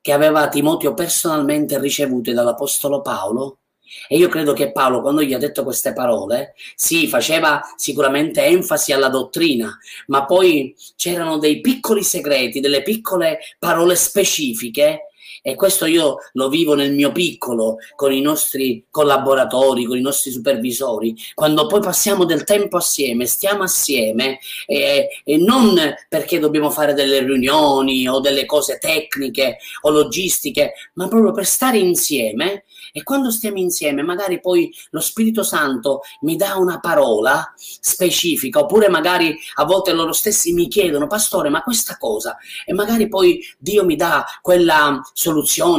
che 0.00 0.12
aveva 0.12 0.48
Timoteo 0.48 0.94
personalmente 0.94 1.78
ricevute 1.78 2.32
dall'Apostolo 2.32 3.00
Paolo. 3.02 3.58
E 4.06 4.18
io 4.18 4.28
credo 4.28 4.52
che 4.52 4.70
Paolo, 4.70 5.00
quando 5.00 5.22
gli 5.22 5.32
ha 5.32 5.38
detto 5.38 5.64
queste 5.64 5.94
parole, 5.94 6.54
sì, 6.74 7.08
faceva 7.08 7.62
sicuramente 7.76 8.44
enfasi 8.44 8.92
alla 8.92 9.08
dottrina, 9.08 9.76
ma 10.08 10.26
poi 10.26 10.76
c'erano 10.94 11.38
dei 11.38 11.60
piccoli 11.60 12.02
segreti, 12.02 12.60
delle 12.60 12.82
piccole 12.82 13.38
parole 13.58 13.96
specifiche 13.96 15.07
e 15.48 15.54
questo 15.54 15.86
io 15.86 16.18
lo 16.32 16.50
vivo 16.50 16.74
nel 16.74 16.92
mio 16.92 17.10
piccolo 17.10 17.78
con 17.96 18.12
i 18.12 18.20
nostri 18.20 18.84
collaboratori, 18.90 19.86
con 19.86 19.96
i 19.96 20.02
nostri 20.02 20.30
supervisori, 20.30 21.16
quando 21.32 21.66
poi 21.66 21.80
passiamo 21.80 22.26
del 22.26 22.44
tempo 22.44 22.76
assieme, 22.76 23.24
stiamo 23.24 23.62
assieme 23.62 24.40
e, 24.66 25.08
e 25.24 25.36
non 25.38 25.74
perché 26.06 26.38
dobbiamo 26.38 26.68
fare 26.68 26.92
delle 26.92 27.20
riunioni 27.20 28.06
o 28.06 28.20
delle 28.20 28.44
cose 28.44 28.76
tecniche 28.76 29.56
o 29.82 29.90
logistiche, 29.90 30.74
ma 30.94 31.08
proprio 31.08 31.32
per 31.32 31.46
stare 31.46 31.78
insieme. 31.78 32.64
E 32.92 33.02
quando 33.02 33.30
stiamo 33.30 33.58
insieme 33.58 34.02
magari 34.02 34.40
poi 34.40 34.72
lo 34.90 35.00
Spirito 35.00 35.42
Santo 35.42 36.00
mi 36.22 36.36
dà 36.36 36.56
una 36.56 36.78
parola 36.80 37.52
specifica 37.56 38.60
oppure 38.60 38.88
magari 38.88 39.36
a 39.56 39.64
volte 39.64 39.92
loro 39.92 40.12
stessi 40.12 40.52
mi 40.52 40.68
chiedono 40.68 41.06
pastore 41.06 41.48
ma 41.48 41.62
questa 41.62 41.96
cosa? 41.98 42.36
E 42.64 42.72
magari 42.72 43.08
poi 43.08 43.40
Dio 43.58 43.84
mi 43.84 43.94
dà 43.94 44.24
quella 44.40 45.00
soluzione 45.12 45.36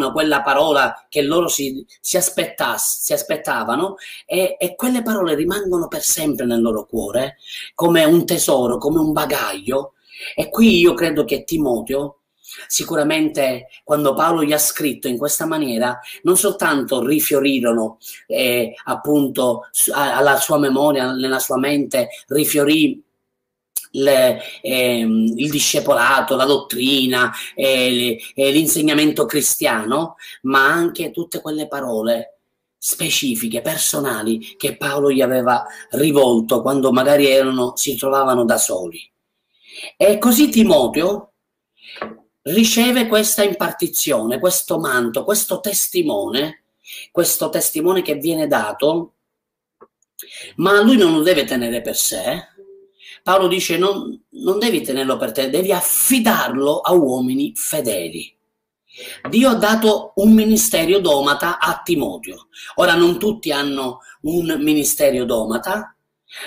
o 0.07 0.11
quella 0.11 0.41
parola 0.41 1.05
che 1.09 1.21
loro 1.21 1.47
si, 1.47 1.85
si, 1.99 2.19
si 2.19 3.13
aspettavano 3.13 3.95
e, 4.25 4.55
e 4.59 4.75
quelle 4.75 5.01
parole 5.01 5.35
rimangono 5.35 5.87
per 5.87 6.01
sempre 6.01 6.45
nel 6.45 6.61
loro 6.61 6.85
cuore 6.85 7.37
come 7.75 8.03
un 8.03 8.25
tesoro, 8.25 8.77
come 8.77 8.99
un 8.99 9.11
bagaglio. 9.11 9.93
E 10.35 10.49
qui 10.49 10.79
io 10.79 10.93
credo 10.93 11.23
che 11.23 11.43
Timoteo 11.43 12.19
Sicuramente 12.67 13.67
quando 13.83 14.13
Paolo 14.13 14.43
gli 14.43 14.53
ha 14.53 14.57
scritto 14.57 15.07
in 15.07 15.17
questa 15.17 15.45
maniera, 15.45 15.99
non 16.23 16.35
soltanto 16.35 17.05
rifiorirono 17.05 17.97
eh, 18.27 18.73
appunto 18.85 19.67
alla 19.93 20.37
sua 20.37 20.57
memoria, 20.57 21.11
nella 21.11 21.39
sua 21.39 21.57
mente, 21.57 22.09
rifiorì 22.27 23.03
le, 23.91 24.41
eh, 24.61 24.99
il 24.99 25.49
discepolato, 25.49 26.35
la 26.35 26.45
dottrina, 26.45 27.31
eh, 27.55 28.17
l'insegnamento 28.35 29.25
cristiano, 29.25 30.15
ma 30.43 30.65
anche 30.65 31.11
tutte 31.11 31.41
quelle 31.41 31.67
parole 31.67 32.39
specifiche, 32.77 33.61
personali 33.61 34.55
che 34.55 34.77
Paolo 34.77 35.11
gli 35.11 35.21
aveva 35.21 35.65
rivolto 35.91 36.61
quando 36.61 36.91
magari 36.91 37.27
erano, 37.27 37.75
si 37.75 37.95
trovavano 37.97 38.45
da 38.45 38.57
soli. 38.57 38.99
E 39.97 40.17
così 40.17 40.49
Timoteo 40.49 41.33
riceve 42.43 43.07
questa 43.07 43.43
impartizione, 43.43 44.39
questo 44.39 44.79
manto, 44.79 45.23
questo 45.23 45.59
testimone, 45.59 46.63
questo 47.11 47.49
testimone 47.49 48.01
che 48.01 48.15
viene 48.15 48.47
dato, 48.47 49.15
ma 50.55 50.81
lui 50.81 50.97
non 50.97 51.13
lo 51.13 51.21
deve 51.21 51.43
tenere 51.43 51.81
per 51.81 51.95
sé. 51.95 52.47
Paolo 53.23 53.47
dice 53.47 53.77
non, 53.77 54.21
non 54.29 54.59
devi 54.59 54.81
tenerlo 54.81 55.17
per 55.17 55.31
te, 55.31 55.49
devi 55.49 55.71
affidarlo 55.71 56.79
a 56.79 56.93
uomini 56.93 57.53
fedeli. 57.55 58.35
Dio 59.29 59.49
ha 59.49 59.55
dato 59.55 60.13
un 60.15 60.33
ministerio 60.33 60.99
domata 60.99 61.59
a 61.59 61.81
Timoteo. 61.83 62.47
Ora 62.75 62.95
non 62.95 63.17
tutti 63.17 63.51
hanno 63.51 63.99
un 64.21 64.57
ministerio 64.59 65.25
domata, 65.25 65.95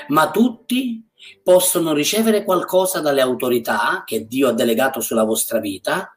ma 0.09 0.31
tutti 0.31 1.07
possono 1.43 1.93
ricevere 1.93 2.45
qualcosa 2.45 3.01
dalle 3.01 3.21
autorità 3.21 4.03
che 4.05 4.27
Dio 4.27 4.49
ha 4.49 4.53
delegato 4.53 5.01
sulla 5.01 5.25
vostra 5.25 5.61
vita 5.61 6.17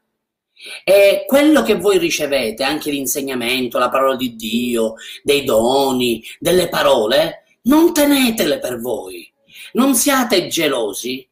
e 0.84 1.26
quello 1.28 1.62
che 1.63 1.76
voi 1.76 1.98
ricevete, 1.98 2.63
anche 2.63 2.89
l'insegnamento, 2.89 3.78
la 3.78 3.89
parola 3.89 4.15
di 4.15 4.36
Dio, 4.36 4.96
dei 5.22 5.44
doni, 5.44 6.24
delle 6.39 6.70
parole, 6.70 7.44
non 7.63 7.94
tenetele 7.94 8.60
per 8.60 8.80
voi, 8.80 9.32
non 9.76 9.96
siate 9.96 10.48
gelosi, 10.48 11.28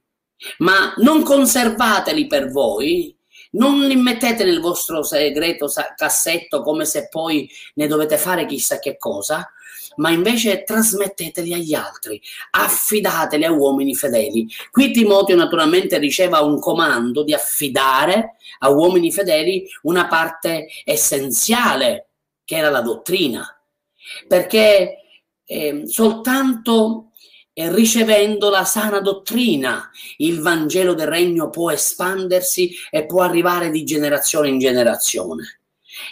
ma 0.59 0.93
non 0.97 1.23
conservateli 1.23 2.27
per 2.27 2.51
voi, 2.51 3.15
non 3.51 3.85
li 3.85 3.95
mettete 3.95 4.43
nel 4.43 4.59
vostro 4.59 5.03
segreto 5.03 5.67
cassetto 5.95 6.61
come 6.61 6.85
se 6.85 7.07
poi 7.09 7.49
ne 7.75 7.87
dovete 7.87 8.17
fare 8.17 8.45
chissà 8.45 8.79
che 8.79 8.97
cosa, 8.97 9.51
ma 9.97 10.09
invece 10.09 10.63
trasmetteteli 10.63 11.53
agli 11.53 11.73
altri, 11.73 12.19
affidateli 12.51 13.45
a 13.45 13.51
uomini 13.51 13.95
fedeli. 13.95 14.47
Qui 14.71 14.91
Timoteo 14.91 15.35
naturalmente 15.35 15.97
riceva 15.99 16.41
un 16.41 16.59
comando 16.59 17.23
di 17.23 17.33
affidare 17.33 18.37
a 18.59 18.69
uomini 18.69 19.11
fedeli 19.11 19.67
una 19.83 20.07
parte 20.07 20.67
essenziale 20.83 22.07
che 22.43 22.57
era 22.57 22.69
la 22.69 22.81
dottrina, 22.81 23.45
perché 24.27 24.97
eh, 25.45 25.83
soltanto 25.85 27.11
eh, 27.53 27.71
ricevendo 27.71 28.49
la 28.49 28.65
sana 28.65 28.99
dottrina 28.99 29.89
il 30.17 30.41
Vangelo 30.41 30.93
del 30.93 31.07
Regno 31.07 31.49
può 31.49 31.71
espandersi 31.71 32.73
e 32.89 33.05
può 33.05 33.21
arrivare 33.21 33.69
di 33.69 33.83
generazione 33.83 34.49
in 34.49 34.59
generazione. 34.59 35.59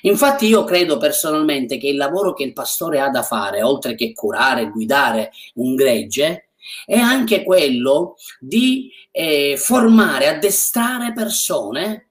Infatti 0.02 0.46
io 0.46 0.64
credo 0.64 0.98
personalmente 0.98 1.78
che 1.78 1.88
il 1.88 1.98
lavoro 1.98 2.34
che 2.34 2.44
il 2.44 2.54
pastore 2.54 3.00
ha 3.00 3.10
da 3.10 3.24
fare, 3.24 3.64
oltre 3.64 3.96
che 3.96 4.14
curare, 4.14 4.70
guidare 4.70 5.32
un 5.56 5.74
gregge, 5.74 6.50
è 6.86 6.98
anche 6.98 7.44
quello 7.44 8.16
di 8.40 8.92
eh, 9.12 9.56
formare, 9.58 10.28
addestrare 10.28 11.14
persone 11.14 12.11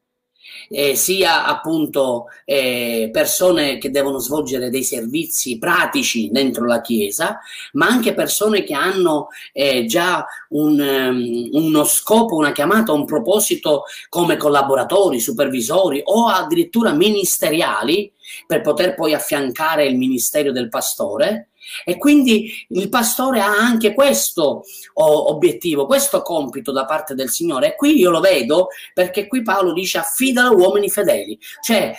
eh, 0.73 0.95
sia 0.95 1.45
appunto 1.47 2.27
eh, 2.45 3.11
persone 3.13 3.79
che 3.79 3.91
devono 3.91 4.19
svolgere 4.19 4.71
dei 4.71 4.85
servizi 4.85 5.59
pratici 5.59 6.31
dentro 6.31 6.65
la 6.65 6.81
Chiesa, 6.81 7.41
ma 7.73 7.87
anche 7.87 8.15
persone 8.15 8.63
che 8.63 8.75
hanno 8.75 9.29
eh, 9.53 9.85
già 9.87 10.25
un, 10.51 10.79
um, 10.79 11.49
uno 11.53 11.85
scopo, 11.85 12.37
una 12.37 12.53
chiamata, 12.53 12.93
un 12.93 13.05
proposito 13.05 13.85
come 14.09 14.37
collaboratori, 14.37 15.19
supervisori 15.19 16.01
o 16.05 16.29
addirittura 16.29 16.93
ministeriali 16.93 18.13
per 18.47 18.61
poter 18.61 18.95
poi 18.95 19.13
affiancare 19.13 19.87
il 19.87 19.97
ministero 19.97 20.53
del 20.53 20.69
pastore 20.69 21.50
e 21.85 21.99
quindi 21.99 22.53
il 22.69 22.89
pastore 22.89 23.41
ha 23.41 23.51
anche 23.51 23.95
questo 23.95 24.63
obiettivo, 24.95 25.87
questo 25.87 26.23
compito 26.23 26.73
da 26.73 26.85
parte 26.85 27.15
del 27.15 27.31
Signore. 27.31 27.69
E 27.69 27.77
qui 27.77 27.99
io 27.99 28.11
lo 28.11 28.21
vedo 28.21 28.69
perché 28.95 29.27
qui 29.27 29.43
Paolo 29.43 29.73
dice 29.73 29.99
affidalo 29.99 30.57
uomini 30.57 30.91
fedeli. 30.91 31.39
Cioè, 31.63 31.95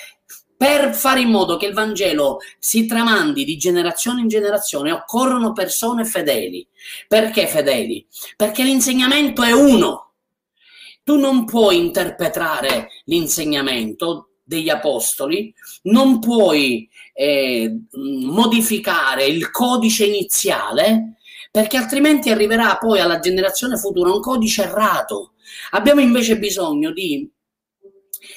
per 0.56 0.93
fare 0.93 1.21
in 1.21 1.30
modo 1.30 1.58
che 1.58 1.65
il 1.65 1.74
Vangelo 1.74 2.38
si 2.60 2.86
tramandi 2.86 3.43
di 3.43 3.58
generazione 3.58 4.21
in 4.21 4.28
generazione 4.28 4.91
occorrono 4.91 5.54
persone 5.54 6.06
fedeli. 6.06 6.67
Perché 7.08 7.47
fedeli? 7.47 8.06
Perché 8.36 8.63
l'insegnamento 8.63 9.41
è 9.41 9.52
uno. 9.52 10.12
Tu 11.04 11.17
non 11.17 11.45
puoi 11.45 11.78
interpretare 11.78 12.89
l'insegnamento 13.06 14.31
degli 14.44 14.70
apostoli, 14.70 15.54
non 15.84 16.20
puoi 16.20 16.90
eh, 17.14 17.80
modificare 17.92 19.26
il 19.26 19.50
codice 19.52 20.06
iniziale 20.06 21.16
perché 21.52 21.78
altrimenti 21.78 22.30
arriverà 22.30 22.78
poi 22.78 23.00
alla 23.00 23.20
generazione 23.20 23.78
futura 23.78 24.12
un 24.12 24.22
codice 24.22 24.64
errato. 24.64 25.34
Abbiamo 25.72 26.00
invece 26.00 26.38
bisogno 26.38 26.92
di 26.92 27.30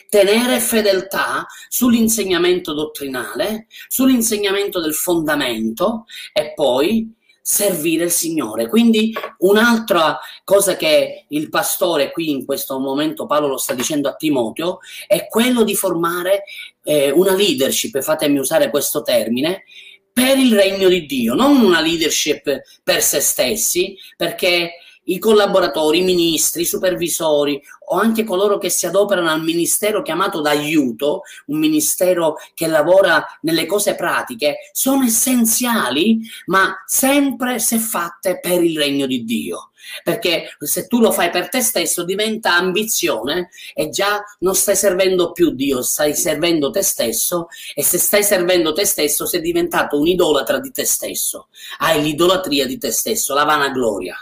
tenere 0.08 0.58
fedeltà 0.60 1.46
sull'insegnamento 1.68 2.72
dottrinale, 2.72 3.66
sull'insegnamento 3.88 4.80
del 4.80 4.94
fondamento 4.94 6.04
e 6.32 6.52
poi 6.54 7.12
servire 7.46 8.04
il 8.04 8.10
Signore. 8.10 8.68
Quindi 8.68 9.14
un'altra 9.40 10.18
cosa 10.44 10.76
che 10.76 11.26
il 11.28 11.50
pastore 11.50 12.10
qui 12.10 12.30
in 12.30 12.46
questo 12.46 12.78
momento 12.78 13.26
Paolo 13.26 13.48
lo 13.48 13.58
sta 13.58 13.74
dicendo 13.74 14.08
a 14.08 14.14
Timoteo 14.14 14.78
è 15.06 15.28
quello 15.28 15.62
di 15.62 15.74
formare 15.74 16.44
eh, 16.82 17.10
una 17.10 17.34
leadership, 17.34 18.00
fatemi 18.00 18.38
usare 18.38 18.70
questo 18.70 19.02
termine, 19.02 19.64
per 20.10 20.38
il 20.38 20.54
regno 20.54 20.88
di 20.88 21.04
Dio, 21.04 21.34
non 21.34 21.60
una 21.60 21.82
leadership 21.82 22.62
per 22.82 23.02
se 23.02 23.20
stessi, 23.20 23.94
perché 24.16 24.76
i 25.04 25.18
collaboratori, 25.18 25.98
i 25.98 26.04
ministri, 26.04 26.62
i 26.62 26.66
supervisori 26.66 27.60
o 27.86 27.96
anche 27.96 28.24
coloro 28.24 28.58
che 28.58 28.70
si 28.70 28.86
adoperano 28.86 29.30
al 29.30 29.42
ministero 29.42 30.02
chiamato 30.02 30.40
d'aiuto, 30.40 31.22
un 31.46 31.58
ministero 31.58 32.36
che 32.54 32.66
lavora 32.66 33.24
nelle 33.42 33.66
cose 33.66 33.94
pratiche, 33.94 34.70
sono 34.72 35.04
essenziali, 35.04 36.20
ma 36.46 36.82
sempre 36.86 37.58
se 37.58 37.78
fatte 37.78 38.38
per 38.40 38.62
il 38.62 38.78
regno 38.78 39.06
di 39.06 39.24
Dio. 39.24 39.70
Perché 40.02 40.56
se 40.60 40.86
tu 40.86 40.98
lo 40.98 41.12
fai 41.12 41.28
per 41.28 41.50
te 41.50 41.60
stesso 41.60 42.04
diventa 42.04 42.54
ambizione 42.54 43.50
e 43.74 43.90
già 43.90 44.22
non 44.38 44.54
stai 44.54 44.76
servendo 44.76 45.32
più 45.32 45.50
Dio, 45.50 45.82
stai 45.82 46.14
servendo 46.14 46.70
te 46.70 46.82
stesso 46.82 47.48
e 47.74 47.82
se 47.82 47.98
stai 47.98 48.24
servendo 48.24 48.72
te 48.72 48.86
stesso 48.86 49.26
sei 49.26 49.42
diventato 49.42 49.98
un 49.98 50.06
idolatra 50.06 50.58
di 50.58 50.70
te 50.70 50.86
stesso, 50.86 51.48
hai 51.78 52.02
l'idolatria 52.02 52.66
di 52.66 52.78
te 52.78 52.90
stesso, 52.90 53.34
la 53.34 53.44
vanagloria. 53.44 54.16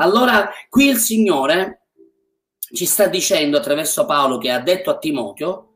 Allora 0.00 0.50
qui 0.68 0.88
il 0.88 0.96
Signore 0.96 1.88
ci 2.72 2.86
sta 2.86 3.06
dicendo 3.06 3.58
attraverso 3.58 4.06
Paolo 4.06 4.38
che 4.38 4.50
ha 4.50 4.60
detto 4.60 4.90
a 4.90 4.98
Timoteo 4.98 5.66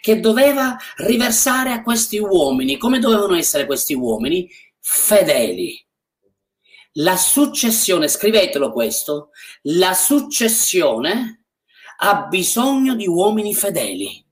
che 0.00 0.20
doveva 0.20 0.76
riversare 0.96 1.72
a 1.72 1.82
questi 1.82 2.18
uomini, 2.18 2.78
come 2.78 2.98
dovevano 2.98 3.36
essere 3.36 3.66
questi 3.66 3.92
uomini? 3.92 4.48
Fedeli. 4.80 5.86
La 6.92 7.16
successione, 7.16 8.08
scrivetelo 8.08 8.72
questo, 8.72 9.30
la 9.62 9.92
successione 9.92 11.44
ha 11.98 12.22
bisogno 12.22 12.94
di 12.94 13.06
uomini 13.06 13.54
fedeli. 13.54 14.24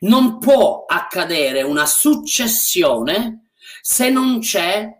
Non 0.00 0.38
può 0.38 0.84
accadere 0.86 1.62
una 1.62 1.86
successione 1.86 3.50
se 3.80 4.10
non 4.10 4.40
c'è 4.40 4.90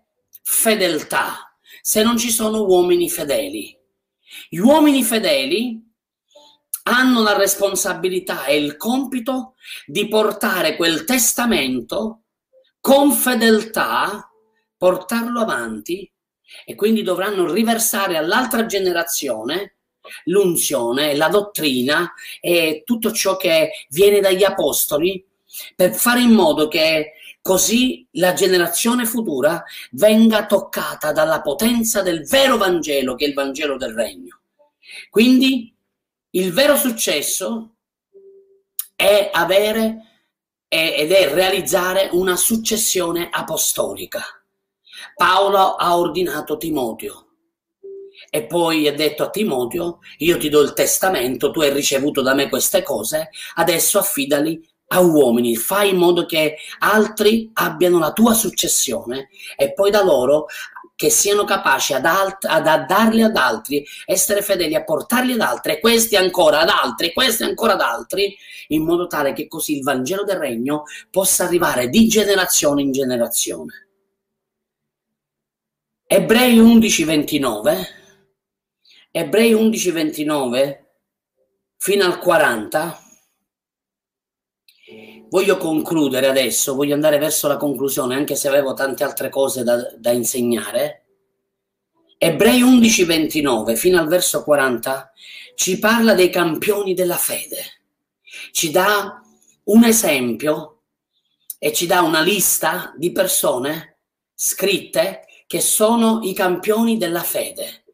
fedeltà 0.42 1.49
se 1.80 2.02
non 2.02 2.16
ci 2.16 2.30
sono 2.30 2.64
uomini 2.64 3.08
fedeli. 3.08 3.76
Gli 4.48 4.58
uomini 4.58 5.02
fedeli 5.02 5.88
hanno 6.84 7.22
la 7.22 7.36
responsabilità 7.36 8.46
e 8.46 8.56
il 8.56 8.76
compito 8.76 9.54
di 9.86 10.08
portare 10.08 10.76
quel 10.76 11.04
testamento 11.04 12.22
con 12.80 13.12
fedeltà, 13.12 14.30
portarlo 14.76 15.40
avanti 15.40 16.10
e 16.64 16.74
quindi 16.74 17.02
dovranno 17.02 17.52
riversare 17.52 18.16
all'altra 18.16 18.66
generazione 18.66 19.76
l'unzione, 20.24 21.14
la 21.14 21.28
dottrina 21.28 22.12
e 22.40 22.82
tutto 22.84 23.12
ciò 23.12 23.36
che 23.36 23.70
viene 23.90 24.20
dagli 24.20 24.42
apostoli 24.42 25.24
per 25.74 25.94
fare 25.94 26.20
in 26.20 26.32
modo 26.32 26.68
che 26.68 27.12
così 27.42 28.06
la 28.12 28.32
generazione 28.32 29.06
futura 29.06 29.62
venga 29.92 30.46
toccata 30.46 31.12
dalla 31.12 31.40
potenza 31.40 32.02
del 32.02 32.26
vero 32.26 32.56
Vangelo, 32.56 33.14
che 33.14 33.24
è 33.24 33.28
il 33.28 33.34
Vangelo 33.34 33.76
del 33.76 33.94
Regno. 33.94 34.40
Quindi 35.08 35.74
il 36.30 36.52
vero 36.52 36.76
successo 36.76 37.76
è 38.94 39.30
avere 39.32 40.04
ed 40.68 41.10
è 41.10 41.32
realizzare 41.32 42.10
una 42.12 42.36
successione 42.36 43.28
apostolica. 43.30 44.22
Paolo 45.16 45.74
ha 45.74 45.98
ordinato 45.98 46.56
Timoteo 46.56 47.26
e 48.30 48.44
poi 48.44 48.86
ha 48.86 48.94
detto 48.94 49.24
a 49.24 49.30
Timoteo, 49.30 49.98
io 50.18 50.38
ti 50.38 50.48
do 50.48 50.60
il 50.60 50.72
testamento, 50.72 51.50
tu 51.50 51.62
hai 51.62 51.72
ricevuto 51.72 52.22
da 52.22 52.34
me 52.34 52.48
queste 52.48 52.82
cose, 52.82 53.30
adesso 53.54 53.98
affidali 53.98 54.64
a 54.92 55.00
uomini, 55.00 55.56
fai 55.56 55.90
in 55.90 55.96
modo 55.96 56.26
che 56.26 56.56
altri 56.80 57.50
abbiano 57.54 57.98
la 57.98 58.12
tua 58.12 58.34
successione 58.34 59.28
e 59.56 59.72
poi 59.72 59.90
da 59.90 60.02
loro 60.02 60.46
che 60.96 61.10
siano 61.10 61.44
capaci 61.44 61.94
ad, 61.94 62.04
alt- 62.04 62.44
ad, 62.44 62.66
ad 62.66 62.86
darli 62.86 63.22
ad 63.22 63.36
altri, 63.36 63.86
essere 64.04 64.42
fedeli 64.42 64.74
a 64.74 64.84
portarli 64.84 65.32
ad 65.32 65.40
altri, 65.40 65.80
questi 65.80 66.16
ancora 66.16 66.60
ad 66.60 66.68
altri, 66.68 67.12
questi 67.12 67.44
ancora 67.44 67.72
ad 67.72 67.80
altri, 67.80 68.36
in 68.68 68.84
modo 68.84 69.06
tale 69.06 69.32
che 69.32 69.48
così 69.48 69.76
il 69.76 69.82
Vangelo 69.82 70.24
del 70.24 70.36
Regno 70.36 70.82
possa 71.10 71.44
arrivare 71.44 71.88
di 71.88 72.06
generazione 72.06 72.82
in 72.82 72.92
generazione. 72.92 73.88
Ebrei 76.06 76.58
11:29, 76.58 77.86
Ebrei 79.12 79.54
11:29 79.54 80.78
fino 81.78 82.04
al 82.04 82.18
40 82.18 83.09
voglio 85.30 85.56
concludere 85.56 86.26
adesso, 86.26 86.74
voglio 86.74 86.94
andare 86.94 87.18
verso 87.18 87.48
la 87.48 87.56
conclusione, 87.56 88.14
anche 88.14 88.36
se 88.36 88.48
avevo 88.48 88.74
tante 88.74 89.04
altre 89.04 89.30
cose 89.30 89.62
da, 89.62 89.76
da 89.96 90.10
insegnare. 90.10 91.04
Ebrei 92.18 92.62
11:29 92.62 93.76
fino 93.76 93.98
al 93.98 94.06
verso 94.06 94.44
40 94.44 95.12
ci 95.54 95.78
parla 95.78 96.14
dei 96.14 96.30
campioni 96.30 96.94
della 96.94 97.16
fede, 97.16 97.80
ci 98.52 98.70
dà 98.70 99.22
un 99.64 99.84
esempio 99.84 100.82
e 101.58 101.72
ci 101.72 101.86
dà 101.86 102.02
una 102.02 102.20
lista 102.20 102.92
di 102.96 103.12
persone 103.12 103.98
scritte 104.34 105.26
che 105.46 105.60
sono 105.60 106.20
i 106.22 106.32
campioni 106.34 106.96
della 106.96 107.22
fede. 107.22 107.84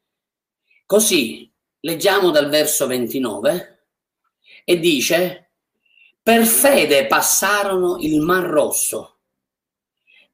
Così 0.86 1.50
leggiamo 1.80 2.30
dal 2.30 2.48
verso 2.48 2.86
29 2.86 3.84
e 4.64 4.78
dice 4.78 5.45
per 6.26 6.44
fede 6.44 7.06
passarono 7.06 7.98
il 8.00 8.20
Mar 8.20 8.42
Rosso, 8.42 9.18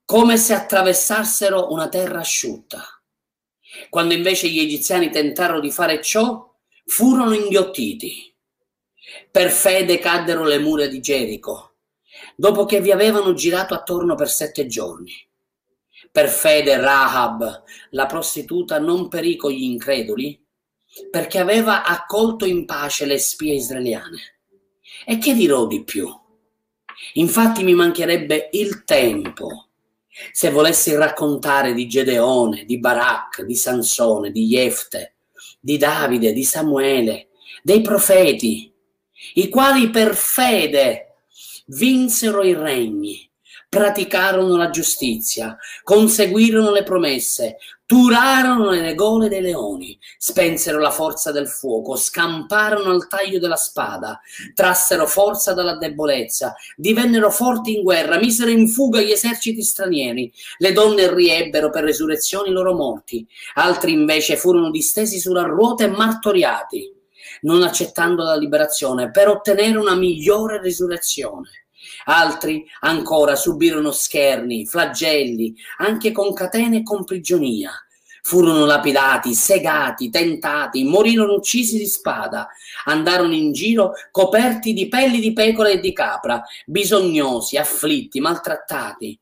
come 0.06 0.38
se 0.38 0.54
attraversassero 0.54 1.70
una 1.70 1.90
terra 1.90 2.20
asciutta. 2.20 2.82
Quando 3.90 4.14
invece 4.14 4.48
gli 4.48 4.58
egiziani 4.58 5.10
tentarono 5.10 5.60
di 5.60 5.70
fare 5.70 6.00
ciò, 6.00 6.50
furono 6.86 7.34
inghiottiti. 7.34 8.34
Per 9.30 9.50
fede 9.50 9.98
caddero 9.98 10.44
le 10.44 10.58
mura 10.58 10.86
di 10.86 10.98
Gerico, 10.98 11.74
dopo 12.36 12.64
che 12.64 12.80
vi 12.80 12.90
avevano 12.90 13.34
girato 13.34 13.74
attorno 13.74 14.14
per 14.14 14.30
sette 14.30 14.66
giorni. 14.66 15.12
Per 16.10 16.30
fede 16.30 16.78
Rahab, 16.78 17.64
la 17.90 18.06
prostituta, 18.06 18.78
non 18.78 19.08
perì 19.08 19.36
con 19.36 19.50
gli 19.50 19.64
increduli, 19.64 20.42
perché 21.10 21.38
aveva 21.38 21.84
accolto 21.84 22.46
in 22.46 22.64
pace 22.64 23.04
le 23.04 23.18
spie 23.18 23.56
israeliane. 23.56 24.41
E 25.04 25.18
che 25.18 25.34
dirò 25.34 25.66
di 25.66 25.82
più? 25.84 26.08
Infatti 27.14 27.64
mi 27.64 27.74
mancherebbe 27.74 28.48
il 28.52 28.84
tempo 28.84 29.68
se 30.30 30.50
volessi 30.50 30.94
raccontare 30.94 31.72
di 31.72 31.88
Gedeone, 31.88 32.64
di 32.64 32.78
Barak, 32.78 33.42
di 33.42 33.56
Sansone, 33.56 34.30
di 34.30 34.46
Jefte, 34.46 35.14
di 35.58 35.78
Davide, 35.78 36.32
di 36.32 36.44
Samuele, 36.44 37.28
dei 37.62 37.80
profeti, 37.80 38.72
i 39.34 39.48
quali 39.48 39.90
per 39.90 40.14
fede 40.14 41.14
vinsero 41.66 42.42
i 42.42 42.54
regni, 42.54 43.28
praticarono 43.68 44.56
la 44.56 44.68
giustizia, 44.68 45.56
conseguirono 45.82 46.72
le 46.72 46.82
promesse, 46.82 47.56
turarono 47.92 48.70
le 48.70 48.94
gole 48.94 49.28
dei 49.28 49.42
leoni, 49.42 49.98
spensero 50.16 50.78
la 50.78 50.90
forza 50.90 51.30
del 51.30 51.46
fuoco, 51.46 51.94
scamparono 51.94 52.90
al 52.90 53.06
taglio 53.06 53.38
della 53.38 53.56
spada, 53.56 54.18
trassero 54.54 55.06
forza 55.06 55.52
dalla 55.52 55.76
debolezza, 55.76 56.54
divennero 56.74 57.30
forti 57.30 57.76
in 57.76 57.82
guerra, 57.82 58.16
misero 58.16 58.48
in 58.48 58.66
fuga 58.66 59.02
gli 59.02 59.10
eserciti 59.10 59.62
stranieri, 59.62 60.32
le 60.56 60.72
donne 60.72 61.12
riebbero 61.12 61.68
per 61.68 61.84
resurrezione 61.84 62.48
i 62.48 62.52
loro 62.52 62.72
morti, 62.72 63.28
altri 63.56 63.92
invece 63.92 64.36
furono 64.36 64.70
distesi 64.70 65.18
sulla 65.20 65.42
ruota 65.42 65.84
e 65.84 65.88
martoriati, 65.88 66.90
non 67.42 67.62
accettando 67.62 68.22
la 68.22 68.36
liberazione 68.36 69.10
per 69.10 69.28
ottenere 69.28 69.76
una 69.76 69.94
migliore 69.94 70.62
risurrezione. 70.62 71.61
Altri 72.04 72.64
ancora 72.80 73.36
subirono 73.36 73.90
scherni, 73.90 74.66
flagelli, 74.66 75.54
anche 75.78 76.12
con 76.12 76.32
catene 76.32 76.78
e 76.78 76.82
con 76.82 77.04
prigionia. 77.04 77.70
Furono 78.24 78.64
lapidati, 78.66 79.34
segati, 79.34 80.08
tentati, 80.08 80.84
morirono 80.84 81.34
uccisi 81.34 81.76
di 81.76 81.86
spada, 81.86 82.48
andarono 82.84 83.34
in 83.34 83.52
giro 83.52 83.92
coperti 84.12 84.72
di 84.72 84.88
pelli 84.88 85.18
di 85.18 85.32
pecora 85.32 85.70
e 85.70 85.80
di 85.80 85.92
capra, 85.92 86.42
bisognosi, 86.64 87.56
afflitti, 87.56 88.20
maltrattati. 88.20 89.18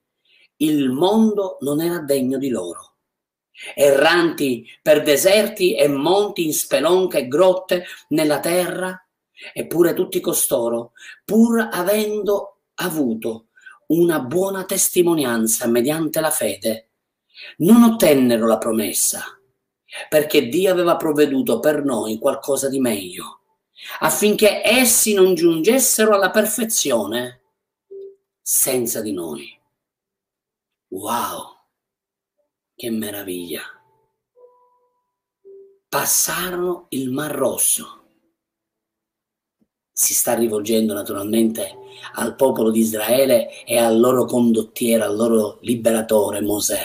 Il 0.57 0.90
mondo 0.90 1.57
non 1.61 1.81
era 1.81 1.99
degno 2.01 2.38
di 2.38 2.49
loro 2.49 2.87
erranti 3.75 4.66
per 4.81 5.03
deserti 5.03 5.75
e 5.75 5.87
monti 5.87 6.47
in 6.47 6.55
spelonche 6.55 7.19
e 7.19 7.29
grotte 7.29 7.85
nella 8.09 8.40
terra, 8.40 8.99
Eppure 9.53 9.95
tutti 9.95 10.21
costoro, 10.21 10.93
pur 11.25 11.69
avendo 11.71 12.60
avuto 12.81 13.49
una 13.88 14.21
buona 14.21 14.64
testimonianza 14.64 15.66
mediante 15.66 16.21
la 16.21 16.31
fede, 16.31 16.90
non 17.59 17.83
ottennero 17.83 18.47
la 18.47 18.59
promessa, 18.59 19.25
perché 20.09 20.49
Dio 20.49 20.71
aveva 20.71 20.97
provveduto 20.97 21.59
per 21.59 21.83
noi 21.85 22.19
qualcosa 22.19 22.69
di 22.69 22.79
meglio, 22.79 23.40
affinché 24.01 24.62
essi 24.64 25.14
non 25.14 25.35
giungessero 25.35 26.14
alla 26.14 26.31
perfezione 26.31 27.43
senza 28.40 29.01
di 29.01 29.12
noi. 29.12 29.59
Wow, 30.88 31.57
che 32.75 32.90
meraviglia! 32.90 33.62
Passarono 35.88 36.87
il 36.90 37.11
Mar 37.11 37.33
Rosso 37.33 38.00
si 40.01 40.15
sta 40.15 40.33
rivolgendo 40.33 40.95
naturalmente 40.95 41.77
al 42.15 42.35
popolo 42.35 42.71
di 42.71 42.81
Israele 42.81 43.67
e 43.67 43.77
al 43.77 44.01
loro 44.01 44.25
condottiero, 44.25 45.05
al 45.05 45.15
loro 45.15 45.59
liberatore 45.61 46.41
Mosè. 46.41 46.83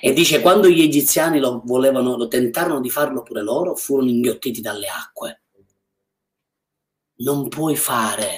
E 0.00 0.12
dice 0.12 0.40
quando 0.40 0.68
gli 0.68 0.82
egiziani 0.82 1.38
lo 1.38 1.62
volevano, 1.64 2.16
lo 2.16 2.26
tentarono 2.26 2.80
di 2.80 2.90
farlo 2.90 3.22
pure 3.22 3.42
loro, 3.42 3.76
furono 3.76 4.10
inghiottiti 4.10 4.60
dalle 4.60 4.88
acque. 4.88 5.42
Non 7.18 7.48
puoi 7.48 7.76
fare 7.76 8.30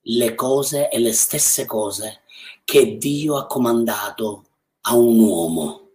le 0.00 0.34
cose 0.34 0.88
e 0.88 0.98
le 0.98 1.12
stesse 1.12 1.66
cose 1.66 2.22
che 2.64 2.96
Dio 2.96 3.36
ha 3.36 3.46
comandato 3.46 4.44
a 4.80 4.96
un 4.96 5.20
uomo. 5.20 5.90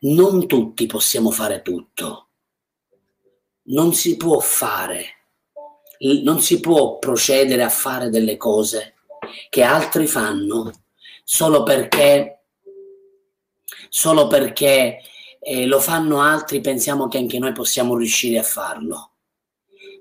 Non 0.00 0.46
tutti 0.46 0.86
possiamo 0.86 1.30
fare 1.30 1.60
tutto. 1.60 2.28
Non 3.64 3.92
si 3.92 4.16
può 4.16 4.38
fare 4.38 5.16
non 6.22 6.40
si 6.40 6.60
può 6.60 6.98
procedere 6.98 7.62
a 7.62 7.68
fare 7.68 8.10
delle 8.10 8.36
cose 8.36 8.94
che 9.48 9.62
altri 9.62 10.06
fanno 10.06 10.72
solo 11.24 11.62
perché, 11.62 12.44
solo 13.88 14.26
perché 14.26 15.00
eh, 15.40 15.66
lo 15.66 15.80
fanno 15.80 16.20
altri, 16.20 16.60
pensiamo 16.60 17.08
che 17.08 17.18
anche 17.18 17.38
noi 17.38 17.52
possiamo 17.52 17.96
riuscire 17.96 18.38
a 18.38 18.42
farlo. 18.42 19.12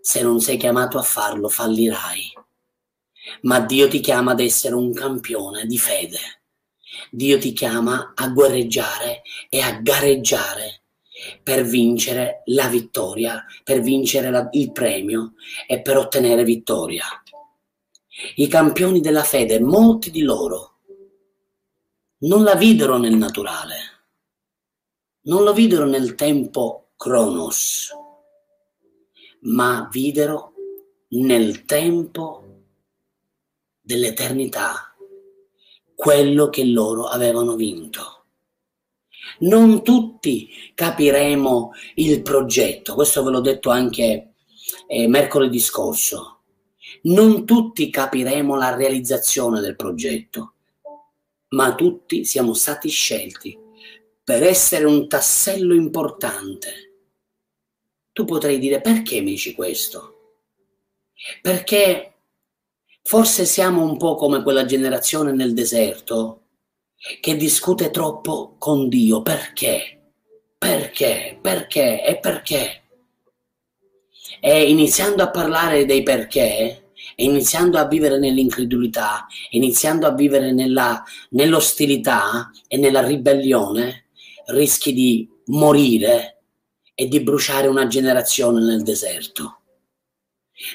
Se 0.02 0.22
non 0.22 0.40
sei 0.40 0.58
chiamato 0.58 0.98
a 0.98 1.04
farlo, 1.04 1.50
fallirai. 1.50 2.34
Ma 3.42 3.60
Dio 3.60 3.88
ti 3.88 4.00
chiama 4.00 4.32
ad 4.32 4.40
essere 4.40 4.76
un 4.76 4.94
campione 4.94 5.66
di 5.66 5.78
fede. 5.78 6.20
Dio 7.12 7.38
ti 7.38 7.52
chiama 7.54 8.14
a 8.16 8.30
guerreggiare 8.30 9.22
e 9.50 9.62
a 9.62 9.80
gareggiare 9.82 10.77
per 11.44 11.64
vincere 11.64 12.42
la 12.46 12.68
vittoria, 12.68 13.46
per 13.64 13.82
vincere 13.82 14.30
la, 14.30 14.48
il 14.52 14.72
premio 14.72 15.34
e 15.68 15.82
per 15.82 15.98
ottenere 15.98 16.44
vittoria. 16.44 17.06
I 18.36 18.48
campioni 18.48 19.00
della 19.00 19.24
fede, 19.24 19.60
molti 19.60 20.12
di 20.12 20.22
loro, 20.22 20.80
non 22.20 22.44
la 22.44 22.56
videro 22.56 22.98
nel 22.98 23.16
naturale, 23.16 23.76
non 25.24 25.44
lo 25.44 25.54
videro 25.54 25.86
nel 25.86 26.16
tempo 26.16 26.90
Cronos, 26.96 27.92
ma 29.42 29.88
videro 29.92 30.54
nel 31.10 31.66
tempo 31.66 32.44
dell'eternità 33.80 34.96
quello 35.96 36.50
che 36.50 36.66
loro 36.66 37.06
avevano 37.06 37.56
vinto. 37.56 38.17
Non 39.40 39.84
tutti 39.84 40.50
capiremo 40.74 41.72
il 41.96 42.22
progetto, 42.22 42.94
questo 42.94 43.24
ve 43.24 43.32
l'ho 43.32 43.42
detto 43.42 43.70
anche 43.70 44.34
eh, 44.88 45.08
mercoledì 45.08 45.60
scorso. 45.60 46.40
Non 47.04 47.46
tutti 47.46 47.90
capiremo 47.90 48.56
la 48.56 48.76
realizzazione 48.76 49.60
del 49.62 49.76
progetto, 49.76 50.54
ma 51.50 51.76
tutti 51.76 52.26
siamo 52.26 52.54
stati 52.54 52.90
scelti 52.90 53.58
per 54.24 54.44
essere 54.44 54.86
un 54.86 55.08
tassello 55.08 55.74
importante. 55.74 56.92
Tu 58.12 58.26
potrai 58.26 58.60
dire 58.60 58.82
perché 58.82 59.22
mi 59.22 59.32
dici 59.32 59.54
questo? 59.54 60.40
Perché 61.42 62.14
forse 63.04 63.46
siamo 63.46 63.84
un 63.84 63.98
po' 63.98 64.16
come 64.16 64.44
quella 64.44 64.66
generazione 64.66 65.32
nel 65.32 65.54
deserto 65.54 66.47
che 67.22 67.36
discute 67.36 67.92
troppo 67.92 68.56
con 68.58 68.90
Dio. 68.90 69.22
Perché? 69.22 70.12
Perché? 70.58 71.38
Perché? 71.42 72.04
E 72.04 72.18
perché? 72.20 72.84
E 74.40 74.70
iniziando 74.70 75.24
a 75.24 75.30
parlare 75.30 75.86
dei 75.86 76.04
perché, 76.04 76.92
e 77.16 77.24
iniziando 77.24 77.78
a 77.78 77.88
vivere 77.88 78.20
nell'incredulità, 78.20 79.26
iniziando 79.52 80.06
a 80.06 80.14
vivere 80.14 80.52
nella, 80.52 81.04
nell'ostilità 81.30 82.52
e 82.68 82.78
nella 82.78 83.06
ribellione, 83.06 84.10
rischi 84.48 84.94
di 84.94 85.28
morire 85.46 86.42
e 86.94 87.08
di 87.08 87.22
bruciare 87.22 87.68
una 87.68 87.88
generazione 87.88 88.60
nel 88.62 88.84
deserto. 88.84 89.62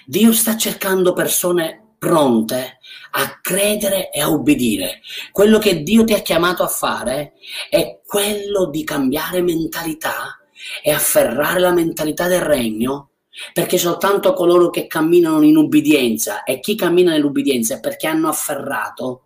Dio 0.06 0.32
sta 0.32 0.56
cercando 0.56 1.12
persone 1.12 1.81
pronte 2.02 2.78
a 3.12 3.38
credere 3.40 4.10
e 4.10 4.20
a 4.20 4.28
obbedire. 4.28 5.02
Quello 5.30 5.60
che 5.60 5.84
Dio 5.84 6.02
ti 6.02 6.14
ha 6.14 6.18
chiamato 6.18 6.64
a 6.64 6.66
fare 6.66 7.34
è 7.70 8.00
quello 8.04 8.66
di 8.66 8.82
cambiare 8.82 9.40
mentalità 9.40 10.40
e 10.82 10.90
afferrare 10.90 11.60
la 11.60 11.70
mentalità 11.70 12.26
del 12.26 12.40
regno, 12.40 13.10
perché 13.52 13.78
soltanto 13.78 14.32
coloro 14.32 14.68
che 14.68 14.88
camminano 14.88 15.42
in 15.42 15.56
ubbidienza 15.56 16.42
e 16.42 16.58
chi 16.58 16.74
cammina 16.74 17.12
nell'ubbidienza 17.12 17.76
è 17.76 17.80
perché 17.80 18.08
hanno 18.08 18.28
afferrato 18.28 19.22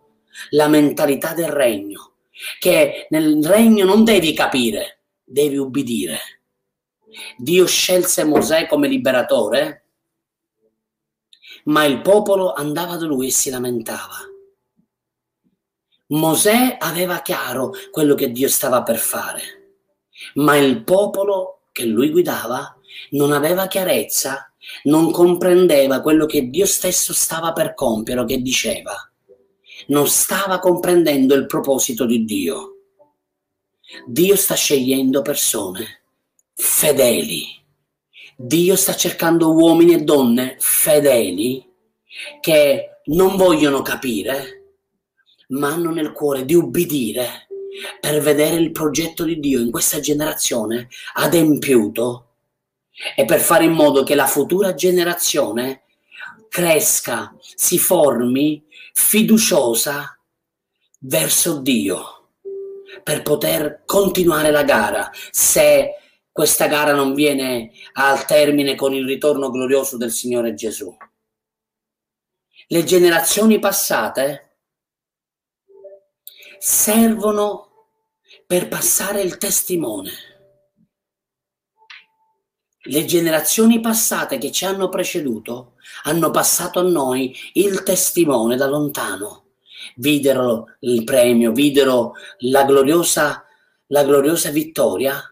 la 0.51 0.67
mentalità 0.67 1.33
del 1.33 1.49
regno, 1.49 2.17
che 2.59 3.07
nel 3.09 3.43
regno 3.43 3.85
non 3.85 4.03
devi 4.03 4.33
capire, 4.33 4.99
devi 5.23 5.57
ubbidire. 5.57 6.19
Dio 7.37 7.65
scelse 7.65 8.23
Mosè 8.23 8.67
come 8.67 8.87
liberatore 8.87 9.86
ma 11.67 11.85
il 11.85 12.01
popolo 12.01 12.53
andava 12.53 12.97
da 12.97 13.05
lui 13.05 13.27
e 13.27 13.31
si 13.31 13.49
lamentava. 13.49 14.17
Mosè 16.07 16.77
aveva 16.79 17.21
chiaro 17.21 17.73
quello 17.91 18.15
che 18.15 18.31
Dio 18.31 18.47
stava 18.47 18.83
per 18.83 18.97
fare, 18.97 19.41
ma 20.35 20.55
il 20.57 20.83
popolo 20.83 21.63
che 21.71 21.85
lui 21.85 22.09
guidava 22.11 22.77
non 23.11 23.33
aveva 23.33 23.67
chiarezza, 23.67 24.51
non 24.83 25.11
comprendeva 25.11 26.01
quello 26.01 26.25
che 26.25 26.49
Dio 26.49 26.65
stesso 26.65 27.13
stava 27.13 27.51
per 27.51 27.73
compiere, 27.73 28.25
che 28.25 28.41
diceva. 28.41 28.93
Non 29.87 30.07
stava 30.07 30.59
comprendendo 30.59 31.35
il 31.35 31.45
proposito 31.45 32.05
di 32.05 32.23
Dio. 32.23 32.75
Dio 34.05 34.35
sta 34.35 34.55
scegliendo 34.55 35.21
persone 35.21 36.01
fedeli 36.53 37.56
Dio 38.39 38.75
sta 38.75 38.95
cercando 38.95 39.51
uomini 39.51 39.95
e 39.95 40.03
donne 40.03 40.57
fedeli 40.59 41.67
che 42.39 42.99
non 43.05 43.35
vogliono 43.35 43.81
capire, 43.81 44.75
ma 45.47 45.69
hanno 45.69 45.89
nel 45.89 46.11
cuore 46.11 46.45
di 46.45 46.53
ubbidire 46.53 47.47
per 47.99 48.21
vedere 48.21 48.57
il 48.57 48.71
progetto 48.71 49.23
di 49.23 49.39
Dio 49.39 49.59
in 49.59 49.71
questa 49.71 49.99
generazione 49.99 50.87
adempiuto 51.15 52.25
e 53.15 53.25
per 53.25 53.39
fare 53.39 53.63
in 53.63 53.71
modo 53.71 54.03
che 54.03 54.13
la 54.13 54.27
futura 54.27 54.75
generazione 54.75 55.85
cresca, 56.47 57.35
si 57.39 57.79
formi 57.79 58.63
fiduciosa 58.93 60.15
verso 60.99 61.57
Dio 61.59 62.29
per 63.03 63.23
poter 63.23 63.81
continuare 63.83 64.51
la 64.51 64.63
gara 64.63 65.09
se 65.31 65.95
questa 66.37 66.67
gara 66.67 66.93
non 66.93 67.15
viene 67.15 67.71
al 67.93 68.27
termine 68.27 68.75
con 68.75 68.93
il 68.93 69.07
ritorno 69.07 69.49
glorioso 69.49 69.97
del 69.97 70.11
Signore 70.11 70.53
Gesù. 70.53 70.95
Le 72.67 72.83
generazioni 72.83 73.57
passate 73.57 74.57
servono 76.59 77.87
per 78.45 78.67
passare 78.67 79.21
il 79.21 79.39
testimone. 79.39 80.11
Le 82.81 83.05
generazioni 83.05 83.79
passate 83.79 84.37
che 84.37 84.51
ci 84.51 84.63
hanno 84.63 84.89
preceduto 84.89 85.73
hanno 86.03 86.29
passato 86.29 86.77
a 86.77 86.83
noi 86.83 87.35
il 87.53 87.81
testimone 87.81 88.55
da 88.57 88.67
lontano. 88.67 89.53
Videro 89.95 90.75
il 90.81 91.03
premio, 91.03 91.51
videro 91.51 92.13
la 92.41 92.63
gloriosa, 92.63 93.43
la 93.87 94.03
gloriosa 94.03 94.51
vittoria 94.51 95.31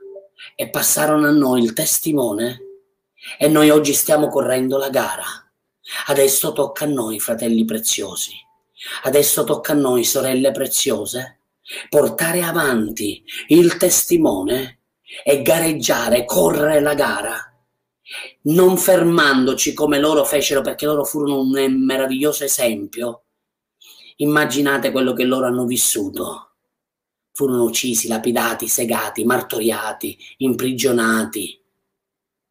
e 0.56 0.70
passarono 0.70 1.28
a 1.28 1.32
noi 1.32 1.62
il 1.62 1.74
testimone 1.74 2.62
e 3.38 3.48
noi 3.48 3.70
oggi 3.70 3.94
stiamo 3.94 4.30
correndo 4.30 4.78
la 4.78 4.90
gara. 4.90 5.26
Adesso 6.08 6.54
tocca 6.54 6.86
a 6.86 6.88
noi, 6.88 7.20
fratelli 7.20 7.66
preziosi. 7.66 8.34
Adesso 9.04 9.44
tocca 9.44 9.74
a 9.74 9.76
noi, 9.76 10.04
sorelle 10.04 10.52
preziose, 10.52 11.40
portare 11.90 12.42
avanti 12.42 13.24
il 13.48 13.78
testimone 13.78 14.80
e 15.24 15.42
gareggiare, 15.42 16.26
correre 16.26 16.80
la 16.80 16.94
gara 16.94 17.50
non 18.44 18.78
fermandoci 18.78 19.74
come 19.74 20.00
loro 20.00 20.24
fecero 20.24 20.62
perché 20.62 20.86
loro 20.86 21.04
furono 21.04 21.40
un 21.40 21.50
meraviglioso 21.84 22.44
esempio, 22.44 23.24
immaginate 24.18 24.92
quello 24.92 25.14
che 25.14 25.24
loro 25.24 25.48
hanno 25.48 25.66
vissuto. 25.66 26.55
Furono 27.36 27.64
uccisi, 27.64 28.08
lapidati, 28.08 28.70
segati, 28.70 29.26
martoriati, 29.26 30.18
imprigionati. 30.38 31.62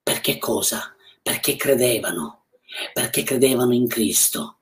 Perché 0.03 0.37
cosa? 0.37 0.95
Perché 1.22 1.57
credevano, 1.57 2.45
perché 2.93 3.22
credevano 3.22 3.72
in 3.72 3.89
Cristo 3.89 4.59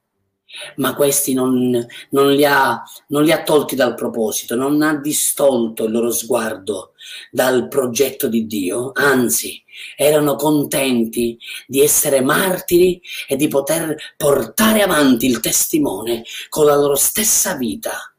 ma 0.76 0.94
questi 0.94 1.32
non, 1.32 1.86
non, 2.10 2.32
li 2.32 2.44
ha, 2.44 2.82
non, 3.08 3.24
li 3.24 3.32
ha, 3.32 3.42
tolti 3.42 3.74
dal 3.74 3.94
proposito, 3.94 4.54
non 4.54 4.82
ha 4.82 4.96
distolto 4.96 5.84
il 5.84 5.92
loro 5.92 6.10
sguardo 6.10 6.92
dal 7.30 7.68
progetto 7.68 8.28
di 8.28 8.46
Dio, 8.46 8.92
anzi 8.94 9.62
erano 9.96 10.36
contenti 10.36 11.38
di 11.66 11.80
essere 11.80 12.20
martiri 12.20 13.00
e 13.26 13.36
di 13.36 13.48
poter 13.48 13.96
portare 14.16 14.82
avanti 14.82 15.26
il 15.26 15.40
testimone 15.40 16.22
con 16.48 16.66
la 16.66 16.76
loro 16.76 16.94
stessa 16.94 17.56
vita, 17.56 18.11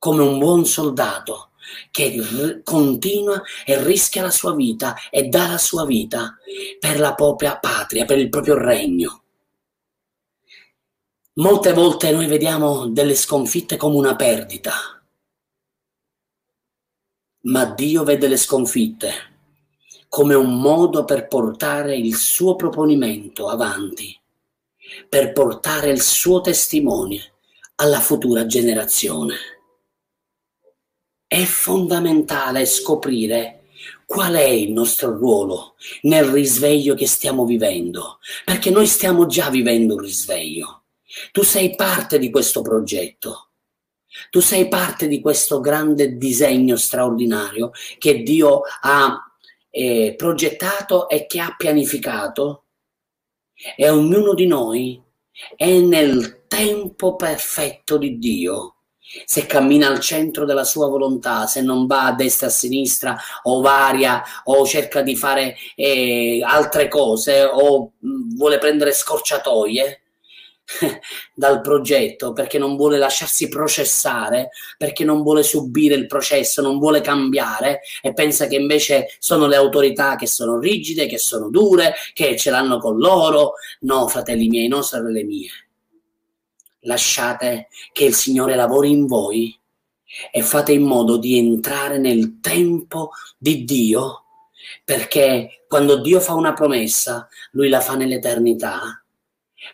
come 0.00 0.22
un 0.22 0.38
buon 0.38 0.64
soldato 0.64 1.50
che 1.90 2.62
continua 2.64 3.42
e 3.64 3.84
rischia 3.84 4.22
la 4.22 4.30
sua 4.30 4.54
vita 4.54 4.96
e 5.10 5.28
dà 5.28 5.46
la 5.46 5.58
sua 5.58 5.84
vita 5.84 6.36
per 6.80 6.98
la 6.98 7.14
propria 7.14 7.58
patria, 7.58 8.06
per 8.06 8.18
il 8.18 8.30
proprio 8.30 8.56
regno. 8.56 9.22
Molte 11.34 11.72
volte 11.74 12.10
noi 12.12 12.26
vediamo 12.26 12.88
delle 12.88 13.14
sconfitte 13.14 13.76
come 13.76 13.96
una 13.96 14.16
perdita, 14.16 14.72
ma 17.42 17.64
Dio 17.66 18.02
vede 18.02 18.26
le 18.26 18.36
sconfitte 18.36 19.28
come 20.08 20.34
un 20.34 20.60
modo 20.60 21.04
per 21.04 21.28
portare 21.28 21.94
il 21.94 22.16
suo 22.16 22.56
proponimento 22.56 23.48
avanti, 23.48 24.18
per 25.08 25.32
portare 25.32 25.90
il 25.90 26.00
suo 26.00 26.40
testimone 26.40 27.34
alla 27.76 28.00
futura 28.00 28.44
generazione. 28.46 29.59
È 31.32 31.44
fondamentale 31.44 32.66
scoprire 32.66 33.66
qual 34.04 34.34
è 34.34 34.42
il 34.42 34.72
nostro 34.72 35.16
ruolo 35.16 35.76
nel 36.02 36.24
risveglio 36.24 36.96
che 36.96 37.06
stiamo 37.06 37.44
vivendo, 37.44 38.18
perché 38.44 38.70
noi 38.70 38.86
stiamo 38.88 39.26
già 39.26 39.48
vivendo 39.48 39.94
un 39.94 40.00
risveglio 40.00 40.80
tu 41.32 41.42
sei 41.42 41.74
parte 41.74 42.18
di 42.18 42.30
questo 42.30 42.62
progetto. 42.62 43.48
Tu 44.30 44.40
sei 44.40 44.68
parte 44.68 45.06
di 45.06 45.20
questo 45.20 45.60
grande 45.60 46.16
disegno 46.16 46.76
straordinario 46.76 47.70
che 47.98 48.22
Dio 48.22 48.62
ha 48.80 49.16
eh, 49.70 50.14
progettato 50.16 51.08
e 51.08 51.26
che 51.26 51.40
ha 51.40 51.54
pianificato 51.56 52.64
e 53.76 53.88
ognuno 53.88 54.34
di 54.34 54.46
noi 54.46 55.00
è 55.54 55.78
nel 55.78 56.46
tempo 56.48 57.14
perfetto 57.14 57.98
di 57.98 58.18
Dio. 58.18 58.79
Se 59.24 59.46
cammina 59.46 59.88
al 59.88 60.00
centro 60.00 60.44
della 60.44 60.64
sua 60.64 60.88
volontà, 60.88 61.46
se 61.46 61.62
non 61.62 61.86
va 61.86 62.06
a 62.06 62.12
destra 62.12 62.46
e 62.46 62.50
a 62.50 62.52
sinistra 62.52 63.16
o 63.42 63.60
varia 63.60 64.22
o 64.44 64.64
cerca 64.66 65.02
di 65.02 65.16
fare 65.16 65.56
eh, 65.74 66.40
altre 66.44 66.88
cose 66.88 67.42
o 67.42 67.92
mm, 68.04 68.36
vuole 68.36 68.58
prendere 68.58 68.92
scorciatoie, 68.92 70.02
dal 71.34 71.60
progetto 71.60 72.32
perché 72.32 72.58
non 72.58 72.76
vuole 72.76 72.98
lasciarsi 72.98 73.48
processare, 73.48 74.50
perché 74.76 75.04
non 75.04 75.22
vuole 75.22 75.42
subire 75.42 75.94
il 75.94 76.06
processo, 76.06 76.62
non 76.62 76.78
vuole 76.78 77.00
cambiare 77.00 77.80
e 78.02 78.12
pensa 78.12 78.46
che 78.46 78.56
invece 78.56 79.16
sono 79.18 79.46
le 79.46 79.56
autorità 79.56 80.16
che 80.16 80.26
sono 80.26 80.58
rigide, 80.58 81.06
che 81.06 81.18
sono 81.18 81.48
dure, 81.48 81.94
che 82.12 82.36
ce 82.36 82.50
l'hanno 82.50 82.78
con 82.78 82.98
loro. 82.98 83.54
No, 83.80 84.06
fratelli 84.08 84.48
miei, 84.48 84.68
non 84.68 84.84
sorelle 84.84 85.24
mie. 85.24 85.50
Lasciate 86.80 87.68
che 87.92 88.04
il 88.04 88.14
Signore 88.14 88.54
lavori 88.56 88.90
in 88.90 89.06
voi 89.06 89.58
e 90.32 90.42
fate 90.42 90.72
in 90.72 90.82
modo 90.82 91.18
di 91.18 91.38
entrare 91.38 91.98
nel 91.98 92.40
tempo 92.40 93.10
di 93.38 93.64
Dio, 93.64 94.24
perché 94.84 95.64
quando 95.68 96.00
Dio 96.00 96.20
fa 96.20 96.34
una 96.34 96.52
promessa, 96.52 97.28
Lui 97.52 97.68
la 97.68 97.80
fa 97.80 97.94
nell'eternità 97.94 99.00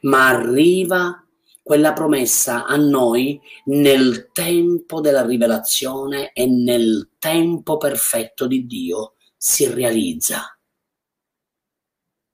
ma 0.02 0.28
arriva 0.28 1.22
quella 1.62 1.92
promessa 1.92 2.64
a 2.64 2.76
noi 2.76 3.40
nel 3.66 4.30
tempo 4.32 5.00
della 5.00 5.24
rivelazione 5.24 6.32
e 6.32 6.46
nel 6.46 7.10
tempo 7.18 7.76
perfetto 7.76 8.46
di 8.46 8.66
Dio 8.66 9.14
si 9.36 9.66
realizza. 9.66 10.56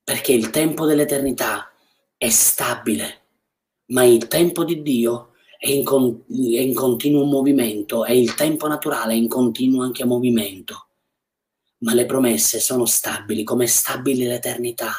Perché 0.04 0.32
il 0.32 0.50
tempo 0.50 0.84
dell'eternità 0.84 1.70
è 2.18 2.28
stabile, 2.28 3.21
ma 3.92 4.04
il 4.04 4.26
tempo 4.26 4.64
di 4.64 4.82
Dio 4.82 5.32
è 5.58 5.68
in, 5.68 5.84
con- 5.84 6.24
è 6.28 6.58
in 6.58 6.74
continuo 6.74 7.24
movimento 7.24 8.04
e 8.04 8.18
il 8.18 8.34
tempo 8.34 8.66
naturale 8.66 9.12
è 9.12 9.16
in 9.16 9.28
continuo 9.28 9.82
anche 9.82 10.04
movimento. 10.04 10.88
Ma 11.78 11.94
le 11.94 12.06
promesse 12.06 12.60
sono 12.60 12.84
stabili, 12.84 13.42
come 13.44 13.64
è 13.64 13.68
stabile 13.68 14.26
l'eternità 14.26 14.92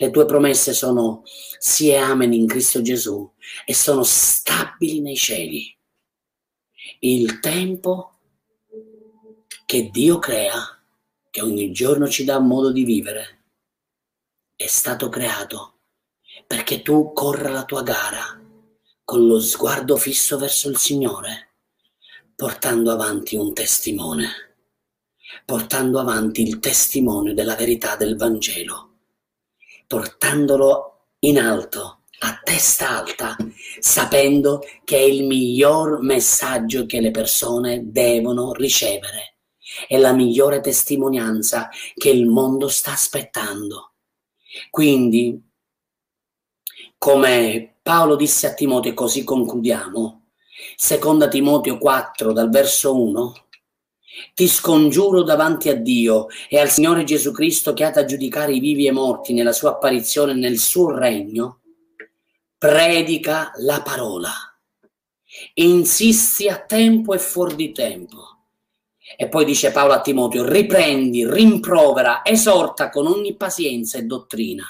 le 0.00 0.10
tue 0.10 0.26
promesse 0.26 0.72
sono 0.74 1.22
sì 1.24 1.88
e 1.88 1.96
amen 1.96 2.32
in 2.32 2.46
Cristo 2.46 2.82
Gesù 2.82 3.28
e 3.64 3.74
sono 3.74 4.04
stabili 4.04 5.00
nei 5.00 5.16
cieli. 5.16 5.76
Il 7.00 7.40
tempo 7.40 8.18
che 9.66 9.90
Dio 9.90 10.20
crea, 10.20 10.80
che 11.30 11.40
ogni 11.40 11.72
giorno 11.72 12.08
ci 12.08 12.24
dà 12.24 12.38
modo 12.38 12.70
di 12.70 12.84
vivere, 12.84 13.42
è 14.54 14.66
stato 14.66 15.08
creato 15.08 15.77
perché 16.48 16.82
tu 16.82 17.12
corra 17.12 17.50
la 17.50 17.64
tua 17.64 17.84
gara 17.84 18.36
con 19.04 19.24
lo 19.24 19.38
sguardo 19.38 19.96
fisso 19.96 20.36
verso 20.36 20.68
il 20.68 20.78
Signore, 20.78 21.54
portando 22.34 22.90
avanti 22.90 23.36
un 23.36 23.54
testimone, 23.54 24.56
portando 25.44 26.00
avanti 26.00 26.42
il 26.42 26.58
testimone 26.58 27.34
della 27.34 27.54
verità 27.54 27.94
del 27.94 28.16
Vangelo 28.16 28.88
portandolo 29.88 31.06
in 31.20 31.38
alto, 31.38 32.02
a 32.20 32.40
testa 32.44 32.90
alta, 32.98 33.36
sapendo 33.80 34.60
che 34.84 34.98
è 34.98 35.00
il 35.00 35.26
miglior 35.26 36.02
messaggio 36.02 36.84
che 36.84 37.00
le 37.00 37.10
persone 37.10 37.90
devono 37.90 38.52
ricevere. 38.52 39.38
È 39.86 39.96
la 39.96 40.12
migliore 40.12 40.60
testimonianza 40.60 41.70
che 41.94 42.10
il 42.10 42.26
mondo 42.26 42.68
sta 42.68 42.92
aspettando. 42.92 43.94
Quindi, 44.70 45.47
come 46.98 47.76
Paolo 47.80 48.16
disse 48.16 48.48
a 48.48 48.54
Timoteo, 48.54 48.90
e 48.90 48.94
così 48.94 49.22
concludiamo, 49.24 50.26
seconda 50.76 51.28
Timoteo 51.28 51.78
4 51.78 52.32
dal 52.32 52.50
verso 52.50 53.00
1, 53.00 53.32
ti 54.34 54.48
scongiuro 54.48 55.22
davanti 55.22 55.68
a 55.68 55.76
Dio 55.76 56.26
e 56.48 56.58
al 56.58 56.68
Signore 56.68 57.04
Gesù 57.04 57.30
Cristo 57.30 57.72
che 57.72 57.84
ha 57.84 57.90
da 57.90 58.04
giudicare 58.04 58.52
i 58.52 58.58
vivi 58.58 58.86
e 58.86 58.90
i 58.90 58.92
morti 58.92 59.32
nella 59.32 59.52
sua 59.52 59.70
apparizione 59.70 60.34
nel 60.34 60.58
suo 60.58 60.90
regno, 60.90 61.60
predica 62.58 63.52
la 63.58 63.80
parola. 63.80 64.32
Insisti 65.54 66.48
a 66.48 66.58
tempo 66.58 67.14
e 67.14 67.18
fuori 67.20 67.54
di 67.54 67.70
tempo. 67.70 68.24
E 69.16 69.28
poi 69.28 69.44
dice 69.44 69.70
Paolo 69.70 69.92
a 69.92 70.00
Timoteo, 70.00 70.44
riprendi, 70.44 71.26
rimprovera, 71.30 72.24
esorta 72.24 72.90
con 72.90 73.06
ogni 73.06 73.36
pazienza 73.36 73.98
e 73.98 74.02
dottrina 74.02 74.66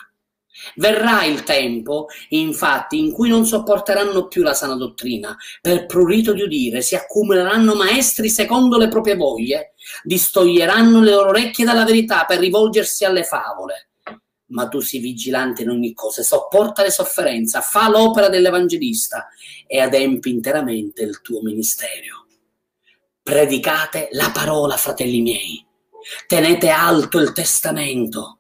Verrà 0.76 1.24
il 1.24 1.44
tempo, 1.44 2.06
infatti, 2.30 2.98
in 2.98 3.12
cui 3.12 3.28
non 3.28 3.46
sopporteranno 3.46 4.26
più 4.26 4.42
la 4.42 4.54
sana 4.54 4.74
dottrina, 4.74 5.36
per 5.61 5.86
prurito 5.86 6.32
di 6.32 6.42
udire 6.42 6.82
si 6.82 6.94
accumuleranno 6.94 7.74
maestri 7.74 8.28
secondo 8.28 8.76
le 8.76 8.88
proprie 8.88 9.16
voglie, 9.16 9.74
distoglieranno 10.02 11.00
le 11.00 11.11
loro 11.11 11.30
orecchie 11.30 11.64
dalla 11.64 11.84
verità 11.84 12.24
per 12.24 12.38
rivolgersi 12.38 13.04
alle 13.04 13.24
favole. 13.24 13.90
Ma 14.50 14.66
tu 14.66 14.80
sii 14.80 15.00
vigilante 15.00 15.62
in 15.62 15.68
ogni 15.68 15.92
cosa, 15.92 16.22
sopporta 16.22 16.82
le 16.82 16.90
sofferenze, 16.90 17.61
fa 17.61 17.88
l'opera 17.88 18.28
dell'evangelista 18.28 19.28
e 19.66 19.78
adempi 19.80 20.30
interamente 20.30 21.02
il 21.02 21.20
tuo 21.20 21.42
ministero. 21.42 22.26
Predicate 23.22 24.09
la 24.12 24.30
parola, 24.32 24.76
fratelli 24.78 25.20
miei. 25.20 25.66
Tenete 26.26 26.70
alto 26.70 27.18
il 27.18 27.32
testamento 27.32 28.38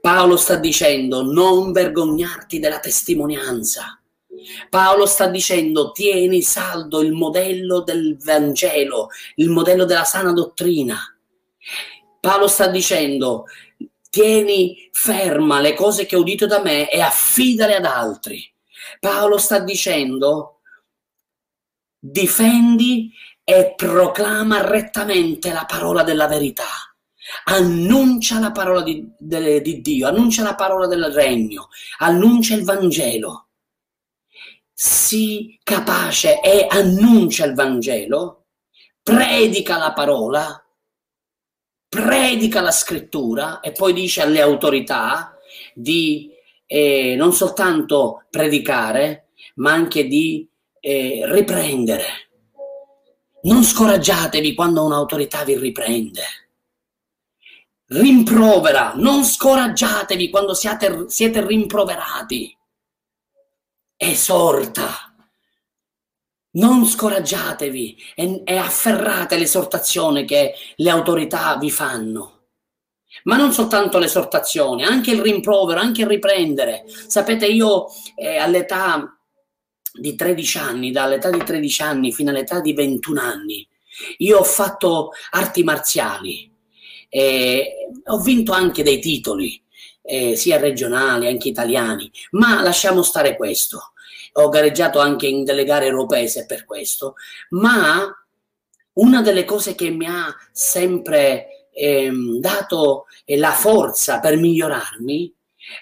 Paolo 0.00 0.36
sta 0.36 0.56
dicendo 0.56 1.22
non 1.22 1.72
vergognarti 1.72 2.58
della 2.58 2.78
testimonianza. 2.78 4.00
Paolo 4.68 5.06
sta 5.06 5.26
dicendo 5.28 5.92
tieni 5.92 6.42
saldo 6.42 7.00
il 7.02 7.12
modello 7.12 7.80
del 7.80 8.16
Vangelo, 8.18 9.08
il 9.36 9.48
modello 9.48 9.84
della 9.84 10.04
sana 10.04 10.32
dottrina. 10.32 10.98
Paolo 12.20 12.46
sta 12.46 12.66
dicendo 12.68 13.44
tieni 14.10 14.88
ferma 14.92 15.60
le 15.60 15.74
cose 15.74 16.06
che 16.06 16.16
ho 16.16 16.20
udito 16.20 16.46
da 16.46 16.62
me 16.62 16.90
e 16.90 17.00
affidale 17.00 17.76
ad 17.76 17.84
altri. 17.84 18.42
Paolo 19.00 19.38
sta 19.38 19.58
dicendo 19.58 20.60
difendi 21.98 23.10
e 23.42 23.74
proclama 23.76 24.66
rettamente 24.66 25.52
la 25.52 25.64
parola 25.66 26.02
della 26.02 26.26
verità 26.26 26.93
annuncia 27.44 28.38
la 28.38 28.52
parola 28.52 28.82
di, 28.82 29.06
de, 29.18 29.60
di 29.60 29.80
Dio, 29.80 30.08
annuncia 30.08 30.42
la 30.42 30.54
parola 30.54 30.86
del 30.86 31.12
regno, 31.12 31.68
annuncia 31.98 32.54
il 32.54 32.64
Vangelo. 32.64 33.48
Sii 34.72 35.60
capace 35.62 36.40
e 36.40 36.66
annuncia 36.68 37.44
il 37.44 37.54
Vangelo, 37.54 38.46
predica 39.02 39.76
la 39.76 39.92
parola, 39.92 40.64
predica 41.88 42.60
la 42.60 42.72
scrittura 42.72 43.60
e 43.60 43.72
poi 43.72 43.92
dice 43.92 44.22
alle 44.22 44.40
autorità 44.40 45.36
di 45.74 46.30
eh, 46.66 47.14
non 47.16 47.32
soltanto 47.32 48.24
predicare, 48.30 49.28
ma 49.56 49.72
anche 49.72 50.06
di 50.06 50.48
eh, 50.80 51.22
riprendere. 51.26 52.04
Non 53.42 53.62
scoraggiatevi 53.62 54.54
quando 54.54 54.84
un'autorità 54.84 55.44
vi 55.44 55.56
riprende 55.58 56.22
rimprovera, 57.94 58.92
non 58.96 59.24
scoraggiatevi 59.24 60.30
quando 60.30 60.54
siate, 60.54 61.04
siete 61.08 61.44
rimproverati. 61.44 62.56
Esorta, 63.96 65.14
non 66.52 66.86
scoraggiatevi 66.86 67.96
e, 68.14 68.42
e 68.44 68.56
afferrate 68.56 69.36
l'esortazione 69.36 70.24
che 70.24 70.54
le 70.76 70.90
autorità 70.90 71.56
vi 71.56 71.70
fanno. 71.70 72.30
Ma 73.24 73.36
non 73.36 73.52
soltanto 73.52 73.98
l'esortazione, 73.98 74.84
anche 74.84 75.12
il 75.12 75.22
rimprovero, 75.22 75.78
anche 75.78 76.02
il 76.02 76.08
riprendere. 76.08 76.84
Sapete, 77.06 77.46
io 77.46 77.86
eh, 78.16 78.38
all'età 78.38 79.16
di 79.92 80.16
13 80.16 80.58
anni, 80.58 80.90
dall'età 80.90 81.30
di 81.30 81.42
13 81.42 81.82
anni 81.82 82.12
fino 82.12 82.30
all'età 82.30 82.60
di 82.60 82.74
21 82.74 83.20
anni, 83.20 83.66
io 84.18 84.38
ho 84.38 84.44
fatto 84.44 85.10
arti 85.30 85.62
marziali 85.62 86.53
eh, 87.16 87.90
ho 88.06 88.18
vinto 88.18 88.50
anche 88.50 88.82
dei 88.82 88.98
titoli, 88.98 89.62
eh, 90.02 90.34
sia 90.34 90.58
regionali, 90.58 91.28
anche 91.28 91.46
italiani, 91.46 92.10
ma 92.32 92.60
lasciamo 92.60 93.02
stare 93.02 93.36
questo. 93.36 93.92
Ho 94.32 94.48
gareggiato 94.48 94.98
anche 94.98 95.28
in 95.28 95.44
delle 95.44 95.62
gare 95.62 95.86
europee 95.86 96.28
per 96.44 96.64
questo, 96.64 97.14
ma 97.50 98.04
una 98.94 99.22
delle 99.22 99.44
cose 99.44 99.76
che 99.76 99.90
mi 99.90 100.06
ha 100.06 100.34
sempre 100.50 101.68
ehm, 101.72 102.40
dato 102.40 103.06
la 103.26 103.52
forza 103.52 104.18
per 104.18 104.36
migliorarmi 104.36 105.32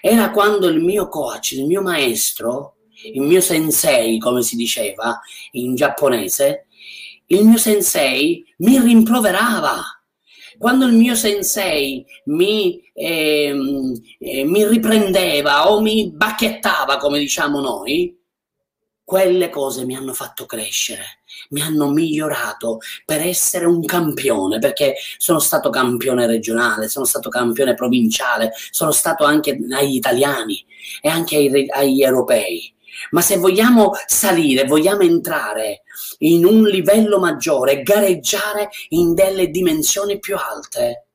era 0.01 0.29
quando 0.29 0.67
il 0.67 0.81
mio 0.81 1.07
coach, 1.07 1.53
il 1.53 1.65
mio 1.65 1.81
maestro, 1.81 2.75
il 3.11 3.21
mio 3.21 3.41
sensei, 3.41 4.19
come 4.19 4.43
si 4.43 4.55
diceva 4.55 5.19
in 5.53 5.73
giapponese, 5.73 6.67
il 7.27 7.43
mio 7.43 7.57
sensei 7.57 8.45
mi 8.57 8.79
rimproverava 8.79 10.02
quando 10.57 10.85
il 10.85 10.93
mio 10.93 11.15
sensei 11.15 12.05
mi, 12.25 12.81
eh, 12.93 13.53
eh, 14.19 14.45
mi 14.45 14.67
riprendeva 14.67 15.71
o 15.71 15.81
mi 15.81 16.11
bacchettava, 16.11 16.97
come 16.97 17.19
diciamo 17.19 17.59
noi, 17.59 18.17
quelle 19.03 19.49
cose 19.49 19.85
mi 19.85 19.95
hanno 19.95 20.13
fatto 20.13 20.45
crescere, 20.45 21.03
mi 21.49 21.61
hanno 21.61 21.89
migliorato 21.89 22.79
per 23.05 23.21
essere 23.21 23.65
un 23.65 23.83
campione, 23.85 24.59
perché 24.59 24.95
sono 25.17 25.39
stato 25.39 25.69
campione 25.69 26.25
regionale, 26.25 26.87
sono 26.87 27.05
stato 27.05 27.29
campione 27.29 27.73
provinciale, 27.73 28.51
sono 28.71 28.91
stato 28.91 29.25
anche 29.25 29.59
agli 29.71 29.95
italiani 29.95 30.65
e 31.01 31.09
anche 31.09 31.35
ai, 31.35 31.67
agli 31.69 32.01
europei. 32.01 32.73
Ma 33.11 33.21
se 33.21 33.37
vogliamo 33.37 33.91
salire, 34.07 34.65
vogliamo 34.65 35.01
entrare 35.01 35.82
in 36.19 36.45
un 36.45 36.63
livello 36.63 37.19
maggiore, 37.19 37.81
gareggiare 37.83 38.69
in 38.89 39.13
delle 39.13 39.49
dimensioni 39.49 40.19
più 40.19 40.35
alte, 40.35 41.07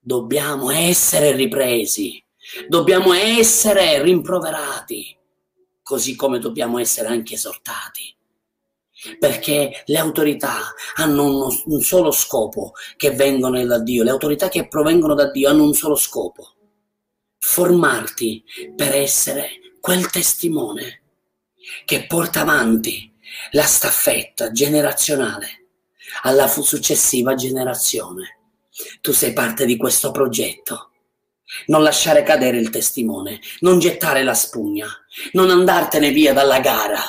dobbiamo 0.00 0.70
essere 0.70 1.32
ripresi, 1.32 2.22
dobbiamo 2.68 3.12
essere 3.12 4.02
rimproverati, 4.02 5.16
così 5.82 6.16
come 6.16 6.38
dobbiamo 6.38 6.78
essere 6.78 7.08
anche 7.08 7.34
esortati. 7.34 8.14
Perché 9.18 9.84
le 9.86 9.98
autorità 9.98 10.74
hanno 10.96 11.24
uno, 11.24 11.62
un 11.66 11.80
solo 11.82 12.10
scopo 12.10 12.72
che 12.96 13.12
vengono 13.12 13.64
da 13.64 13.78
Dio, 13.78 14.02
le 14.02 14.10
autorità 14.10 14.48
che 14.48 14.66
provengono 14.66 15.14
da 15.14 15.30
Dio 15.30 15.48
hanno 15.48 15.62
un 15.62 15.74
solo 15.74 15.94
scopo, 15.94 16.54
formarti 17.38 18.42
per 18.74 18.94
essere 18.94 19.76
quel 19.80 20.10
testimone 20.10 21.02
che 21.84 22.06
porta 22.06 22.40
avanti 22.40 23.07
la 23.52 23.64
staffetta 23.64 24.50
generazionale 24.50 25.66
alla 26.22 26.48
successiva 26.48 27.34
generazione. 27.34 28.38
Tu 29.00 29.12
sei 29.12 29.32
parte 29.32 29.64
di 29.64 29.76
questo 29.76 30.10
progetto. 30.10 30.90
Non 31.66 31.82
lasciare 31.82 32.22
cadere 32.22 32.58
il 32.58 32.70
testimone, 32.70 33.40
non 33.60 33.78
gettare 33.78 34.22
la 34.22 34.34
spugna, 34.34 34.86
non 35.32 35.50
andartene 35.50 36.10
via 36.10 36.34
dalla 36.34 36.60
gara, 36.60 37.00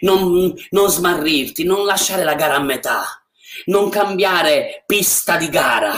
non, 0.00 0.54
non 0.70 0.88
smarrirti, 0.88 1.64
non 1.64 1.84
lasciare 1.84 2.24
la 2.24 2.34
gara 2.34 2.54
a 2.54 2.62
metà, 2.62 3.04
non 3.66 3.90
cambiare 3.90 4.84
pista 4.86 5.36
di 5.36 5.50
gara. 5.50 5.94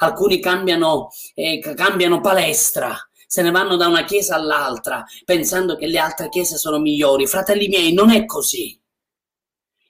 Alcuni 0.00 0.38
cambiano, 0.38 1.10
eh, 1.34 1.58
cambiano 1.74 2.20
palestra, 2.20 3.07
se 3.28 3.42
ne 3.42 3.50
vanno 3.50 3.76
da 3.76 3.88
una 3.88 4.04
chiesa 4.04 4.36
all'altra 4.36 5.04
pensando 5.26 5.76
che 5.76 5.86
le 5.86 5.98
altre 5.98 6.30
chiese 6.30 6.56
sono 6.56 6.78
migliori. 6.78 7.26
Fratelli 7.26 7.68
miei, 7.68 7.92
non 7.92 8.10
è 8.10 8.24
così. 8.24 8.80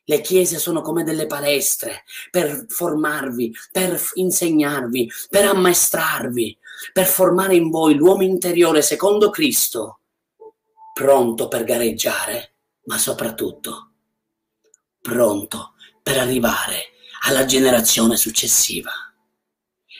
Le 0.02 0.20
chiese 0.20 0.58
sono 0.58 0.80
come 0.80 1.04
delle 1.04 1.26
palestre 1.26 2.02
per 2.30 2.64
formarvi, 2.66 3.54
per 3.70 4.00
insegnarvi, 4.14 5.08
per 5.30 5.44
ammaestrarvi, 5.44 6.58
per 6.92 7.06
formare 7.06 7.54
in 7.54 7.70
voi 7.70 7.94
l'uomo 7.94 8.24
interiore 8.24 8.82
secondo 8.82 9.30
Cristo, 9.30 10.00
pronto 10.92 11.46
per 11.46 11.62
gareggiare, 11.62 12.54
ma 12.86 12.98
soprattutto 12.98 13.92
pronto 15.00 15.74
per 16.02 16.18
arrivare 16.18 16.86
alla 17.26 17.44
generazione 17.44 18.16
successiva. 18.16 18.90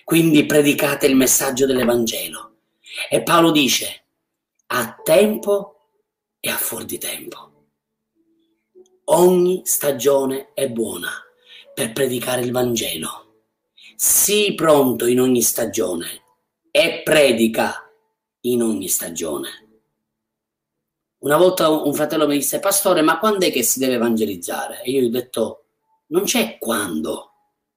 Quindi 0.03 0.45
predicate 0.45 1.07
il 1.07 1.15
messaggio 1.15 1.67
dell'Evangelo 1.67 2.48
e 3.11 3.23
Paolo 3.23 3.51
dice, 3.51 4.05
a 4.67 5.01
tempo 5.03 5.79
e 6.41 6.51
a 6.51 6.57
fuori 6.57 6.85
di 6.85 6.99
tempo. 6.99 7.53
Ogni 9.05 9.63
stagione 9.65 10.53
è 10.53 10.69
buona 10.69 11.11
per 11.73 11.93
predicare 11.93 12.43
il 12.43 12.53
Vangelo. 12.53 13.27
Sii 13.97 14.55
pronto 14.55 15.07
in 15.07 15.21
ogni 15.21 15.43
stagione 15.43 16.23
e 16.71 17.03
predica 17.03 17.91
in 18.43 18.63
ogni 18.63 18.89
stagione. 18.89 19.67
Una 21.21 21.37
volta 21.37 21.69
un 21.69 21.95
fratello 21.95 22.27
mi 22.27 22.37
disse, 22.37 22.61
pastore, 22.61 23.03
ma 23.03 23.19
quando 23.19 23.47
è 23.47 23.51
che 23.51 23.63
si 23.63 23.79
deve 23.79 23.95
evangelizzare? 23.95 24.83
E 24.83 24.91
io 24.91 25.01
gli 25.01 25.07
ho 25.07 25.11
detto, 25.11 25.65
non 26.09 26.25
c'è 26.25 26.59
quando, 26.59 27.33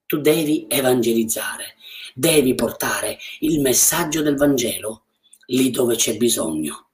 tu 0.06 0.20
devi 0.20 0.68
evangelizzare, 0.70 1.76
devi 2.14 2.54
portare 2.54 3.18
il 3.40 3.62
messaggio 3.62 4.22
del 4.22 4.36
Vangelo 4.36 5.06
lì 5.52 5.70
dove 5.70 5.96
c'è 5.96 6.18
bisogno. 6.18 6.90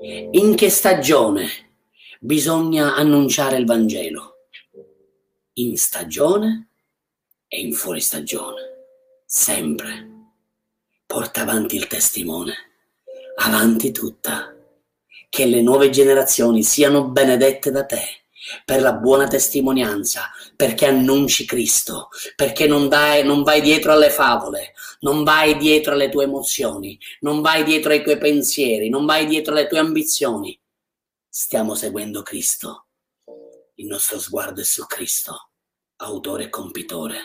In 0.00 0.54
che 0.54 0.70
stagione 0.70 1.48
bisogna 2.20 2.94
annunciare 2.94 3.56
il 3.56 3.66
Vangelo? 3.66 4.48
In 5.54 5.76
stagione 5.76 6.68
e 7.48 7.60
in 7.60 7.72
fuori 7.72 8.00
stagione. 8.00 8.62
Sempre. 9.24 10.06
Porta 11.06 11.42
avanti 11.42 11.76
il 11.76 11.86
testimone. 11.86 12.54
Avanti 13.36 13.90
tutta. 13.90 14.54
Che 15.28 15.46
le 15.46 15.60
nuove 15.60 15.90
generazioni 15.90 16.62
siano 16.62 17.08
benedette 17.08 17.70
da 17.70 17.84
te 17.84 18.04
per 18.64 18.80
la 18.80 18.94
buona 18.94 19.26
testimonianza, 19.26 20.30
perché 20.56 20.86
annunci 20.86 21.44
Cristo, 21.44 22.08
perché 22.34 22.66
non, 22.66 22.88
dai, 22.88 23.24
non 23.24 23.42
vai 23.42 23.60
dietro 23.60 23.92
alle 23.92 24.10
favole, 24.10 24.72
non 25.00 25.22
vai 25.24 25.56
dietro 25.56 25.92
alle 25.92 26.08
tue 26.08 26.24
emozioni, 26.24 26.98
non 27.20 27.40
vai 27.40 27.64
dietro 27.64 27.92
ai 27.92 28.02
tuoi 28.02 28.18
pensieri, 28.18 28.88
non 28.88 29.06
vai 29.06 29.26
dietro 29.26 29.52
alle 29.52 29.66
tue 29.66 29.78
ambizioni. 29.78 30.58
Stiamo 31.28 31.74
seguendo 31.74 32.22
Cristo. 32.22 32.86
Il 33.74 33.86
nostro 33.86 34.18
sguardo 34.18 34.60
è 34.60 34.64
su 34.64 34.86
Cristo, 34.86 35.50
autore 35.96 36.44
e 36.44 36.48
compitore. 36.48 37.18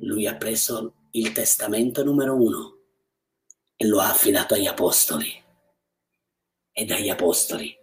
Lui 0.00 0.26
ha 0.26 0.36
preso 0.36 0.94
il 1.12 1.32
testamento 1.32 2.02
numero 2.02 2.34
uno 2.34 2.78
e 3.76 3.86
lo 3.86 4.00
ha 4.00 4.08
affidato 4.08 4.54
agli 4.54 4.66
apostoli. 4.66 5.40
E 6.74 6.84
dagli 6.84 7.10
apostoli 7.10 7.76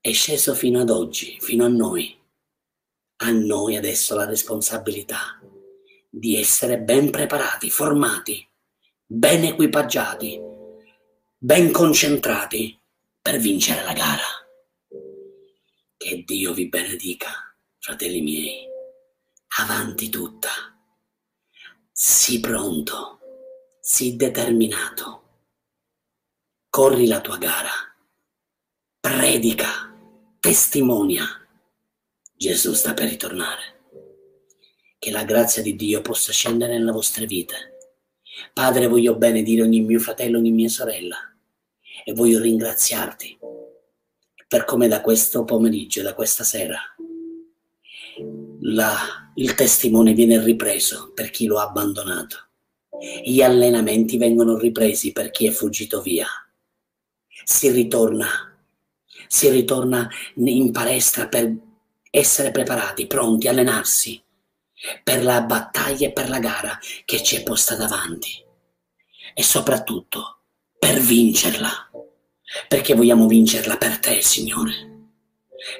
è 0.00 0.12
sceso 0.12 0.54
fino 0.54 0.80
ad 0.80 0.90
oggi, 0.90 1.38
fino 1.40 1.64
a 1.64 1.68
noi. 1.68 2.18
A 3.22 3.30
noi 3.30 3.76
adesso 3.76 4.14
la 4.16 4.24
responsabilità 4.24 5.38
di 6.10 6.36
essere 6.36 6.80
ben 6.80 7.10
preparati, 7.10 7.70
formati, 7.70 8.46
ben 9.06 9.44
equipaggiati, 9.44 10.40
ben 11.38 11.70
concentrati 11.70 12.76
per 13.22 13.38
vincere 13.38 13.84
la 13.84 13.92
gara. 13.92 14.26
Che 15.96 16.24
Dio 16.26 16.52
vi 16.52 16.68
benedica, 16.68 17.30
fratelli 17.78 18.20
miei. 18.20 18.68
Avanti 19.58 20.08
tutta. 20.08 20.48
sii 21.92 22.40
pronto, 22.40 23.18
sii 23.80 24.16
determinato, 24.16 25.22
corri 26.70 27.06
la 27.06 27.20
tua 27.20 27.36
gara, 27.36 27.70
predica, 28.98 29.94
testimonia. 30.40 31.26
Gesù 32.34 32.72
sta 32.72 32.94
per 32.94 33.08
ritornare. 33.08 33.69
Che 35.00 35.10
la 35.10 35.24
grazia 35.24 35.62
di 35.62 35.76
Dio 35.76 36.02
possa 36.02 36.30
scendere 36.30 36.76
nelle 36.76 36.92
vostre 36.92 37.24
vite. 37.24 37.54
Padre, 38.52 38.86
voglio 38.86 39.16
benedire 39.16 39.62
ogni 39.62 39.80
mio 39.80 39.98
fratello, 39.98 40.36
ogni 40.36 40.50
mia 40.50 40.68
sorella 40.68 41.16
e 42.04 42.12
voglio 42.12 42.38
ringraziarti 42.38 43.38
per 44.46 44.66
come 44.66 44.88
da 44.88 45.00
questo 45.00 45.44
pomeriggio, 45.44 46.02
da 46.02 46.12
questa 46.12 46.44
sera, 46.44 46.78
la, 48.60 49.32
il 49.36 49.54
testimone 49.54 50.12
viene 50.12 50.38
ripreso 50.44 51.12
per 51.14 51.30
chi 51.30 51.46
lo 51.46 51.60
ha 51.60 51.68
abbandonato. 51.68 52.48
Gli 53.24 53.40
allenamenti 53.40 54.18
vengono 54.18 54.58
ripresi 54.58 55.12
per 55.12 55.30
chi 55.30 55.46
è 55.46 55.50
fuggito 55.50 56.02
via. 56.02 56.26
Si 57.42 57.70
ritorna, 57.70 58.28
si 59.26 59.48
ritorna 59.48 60.10
in 60.34 60.70
palestra 60.72 61.26
per 61.26 61.56
essere 62.10 62.50
preparati, 62.50 63.06
pronti 63.06 63.48
allenarsi 63.48 64.22
per 65.02 65.22
la 65.22 65.42
battaglia 65.42 66.08
e 66.08 66.12
per 66.12 66.28
la 66.28 66.38
gara 66.38 66.78
che 67.04 67.22
ci 67.22 67.36
è 67.36 67.42
posta 67.42 67.76
davanti. 67.76 68.44
E 69.34 69.42
soprattutto 69.42 70.38
per 70.78 70.98
vincerla, 70.98 71.90
perché 72.68 72.94
vogliamo 72.94 73.26
vincerla 73.26 73.76
per 73.76 73.98
te, 73.98 74.22
Signore 74.22 74.88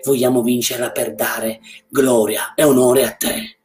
vogliamo 0.05 0.43
vincerla 0.43 0.91
per 0.91 1.15
dare 1.15 1.61
gloria 1.89 2.55
e 2.55 2.65
onore 2.65 3.05
a 3.05 3.13
te. 3.13 3.59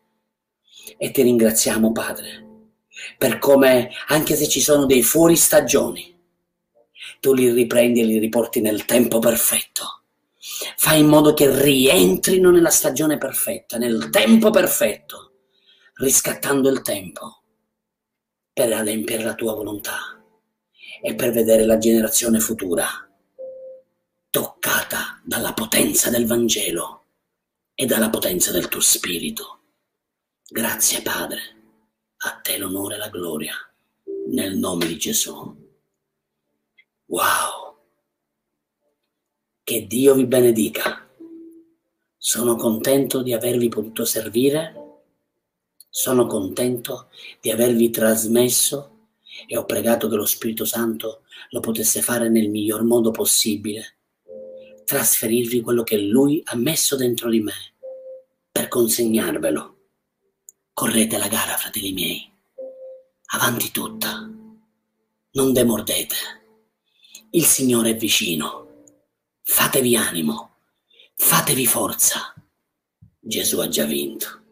E 0.97 1.11
ti 1.11 1.21
ringraziamo, 1.21 1.91
Padre, 1.91 2.69
per 3.17 3.37
come, 3.37 3.89
anche 4.07 4.35
se 4.35 4.47
ci 4.47 4.61
sono 4.61 4.85
dei 4.85 5.03
fuori 5.03 5.35
stagioni, 5.35 6.13
tu 7.19 7.33
li 7.33 7.51
riprendi 7.51 8.01
e 8.01 8.05
li 8.05 8.17
riporti 8.17 8.61
nel 8.61 8.85
tempo 8.85 9.19
perfetto. 9.19 10.01
Fai 10.77 10.99
in 10.99 11.07
modo 11.07 11.33
che 11.33 11.53
rientrino 11.61 12.49
nella 12.49 12.69
stagione 12.69 13.17
perfetta, 13.17 13.77
nel 13.77 14.09
tempo 14.09 14.51
perfetto, 14.51 15.24
riscattando 15.95 16.69
il 16.69 16.81
tempo 16.81 17.41
per 18.51 18.71
adempiere 18.73 19.23
la 19.23 19.35
tua 19.35 19.53
volontà 19.53 20.21
e 21.01 21.15
per 21.15 21.31
vedere 21.31 21.65
la 21.65 21.77
generazione 21.77 22.39
futura 22.39 22.87
toccata 24.29 25.21
dalla 25.23 25.53
potenza 25.53 26.09
del 26.09 26.25
Vangelo 26.25 27.03
e 27.73 27.85
dalla 27.85 28.09
potenza 28.09 28.51
del 28.51 28.67
tuo 28.67 28.81
Spirito. 28.81 29.59
Grazie 30.47 31.01
Padre, 31.01 31.39
a 32.17 32.39
te 32.41 32.57
l'onore 32.57 32.95
e 32.95 32.97
la 32.97 33.09
gloria, 33.09 33.55
nel 34.27 34.57
nome 34.57 34.87
di 34.87 34.97
Gesù. 34.97 35.55
Wow! 37.05 37.77
Che 39.63 39.87
Dio 39.87 40.13
vi 40.13 40.25
benedica. 40.25 41.09
Sono 42.17 42.55
contento 42.55 43.21
di 43.21 43.33
avervi 43.33 43.69
potuto 43.69 44.03
servire, 44.03 44.84
sono 45.97 46.27
contento 46.27 47.07
di 47.39 47.51
avervi 47.51 47.89
trasmesso 47.89 49.07
e 49.47 49.55
ho 49.55 49.63
pregato 49.63 50.09
che 50.09 50.17
lo 50.17 50.25
Spirito 50.25 50.65
Santo 50.65 51.21
lo 51.51 51.61
potesse 51.61 52.01
fare 52.01 52.27
nel 52.27 52.49
miglior 52.49 52.83
modo 52.83 53.11
possibile 53.11 53.95
trasferirvi 54.83 55.61
quello 55.61 55.83
che 55.83 55.97
Lui 55.97 56.41
ha 56.47 56.57
messo 56.57 56.97
dentro 56.97 57.29
di 57.29 57.39
me 57.39 57.53
per 58.51 58.67
consegnarvelo. 58.67 59.75
Correte 60.73 61.17
la 61.17 61.29
gara, 61.29 61.55
fratelli 61.55 61.93
miei. 61.93 62.29
Avanti 63.27 63.71
tutta. 63.71 64.29
Non 65.31 65.53
demordete. 65.53 66.15
Il 67.29 67.45
Signore 67.45 67.91
è 67.91 67.95
vicino. 67.95 68.83
Fatevi 69.43 69.95
animo. 69.95 70.57
Fatevi 71.15 71.65
forza. 71.65 72.33
Gesù 73.17 73.59
ha 73.59 73.69
già 73.69 73.85
vinto. 73.85 74.43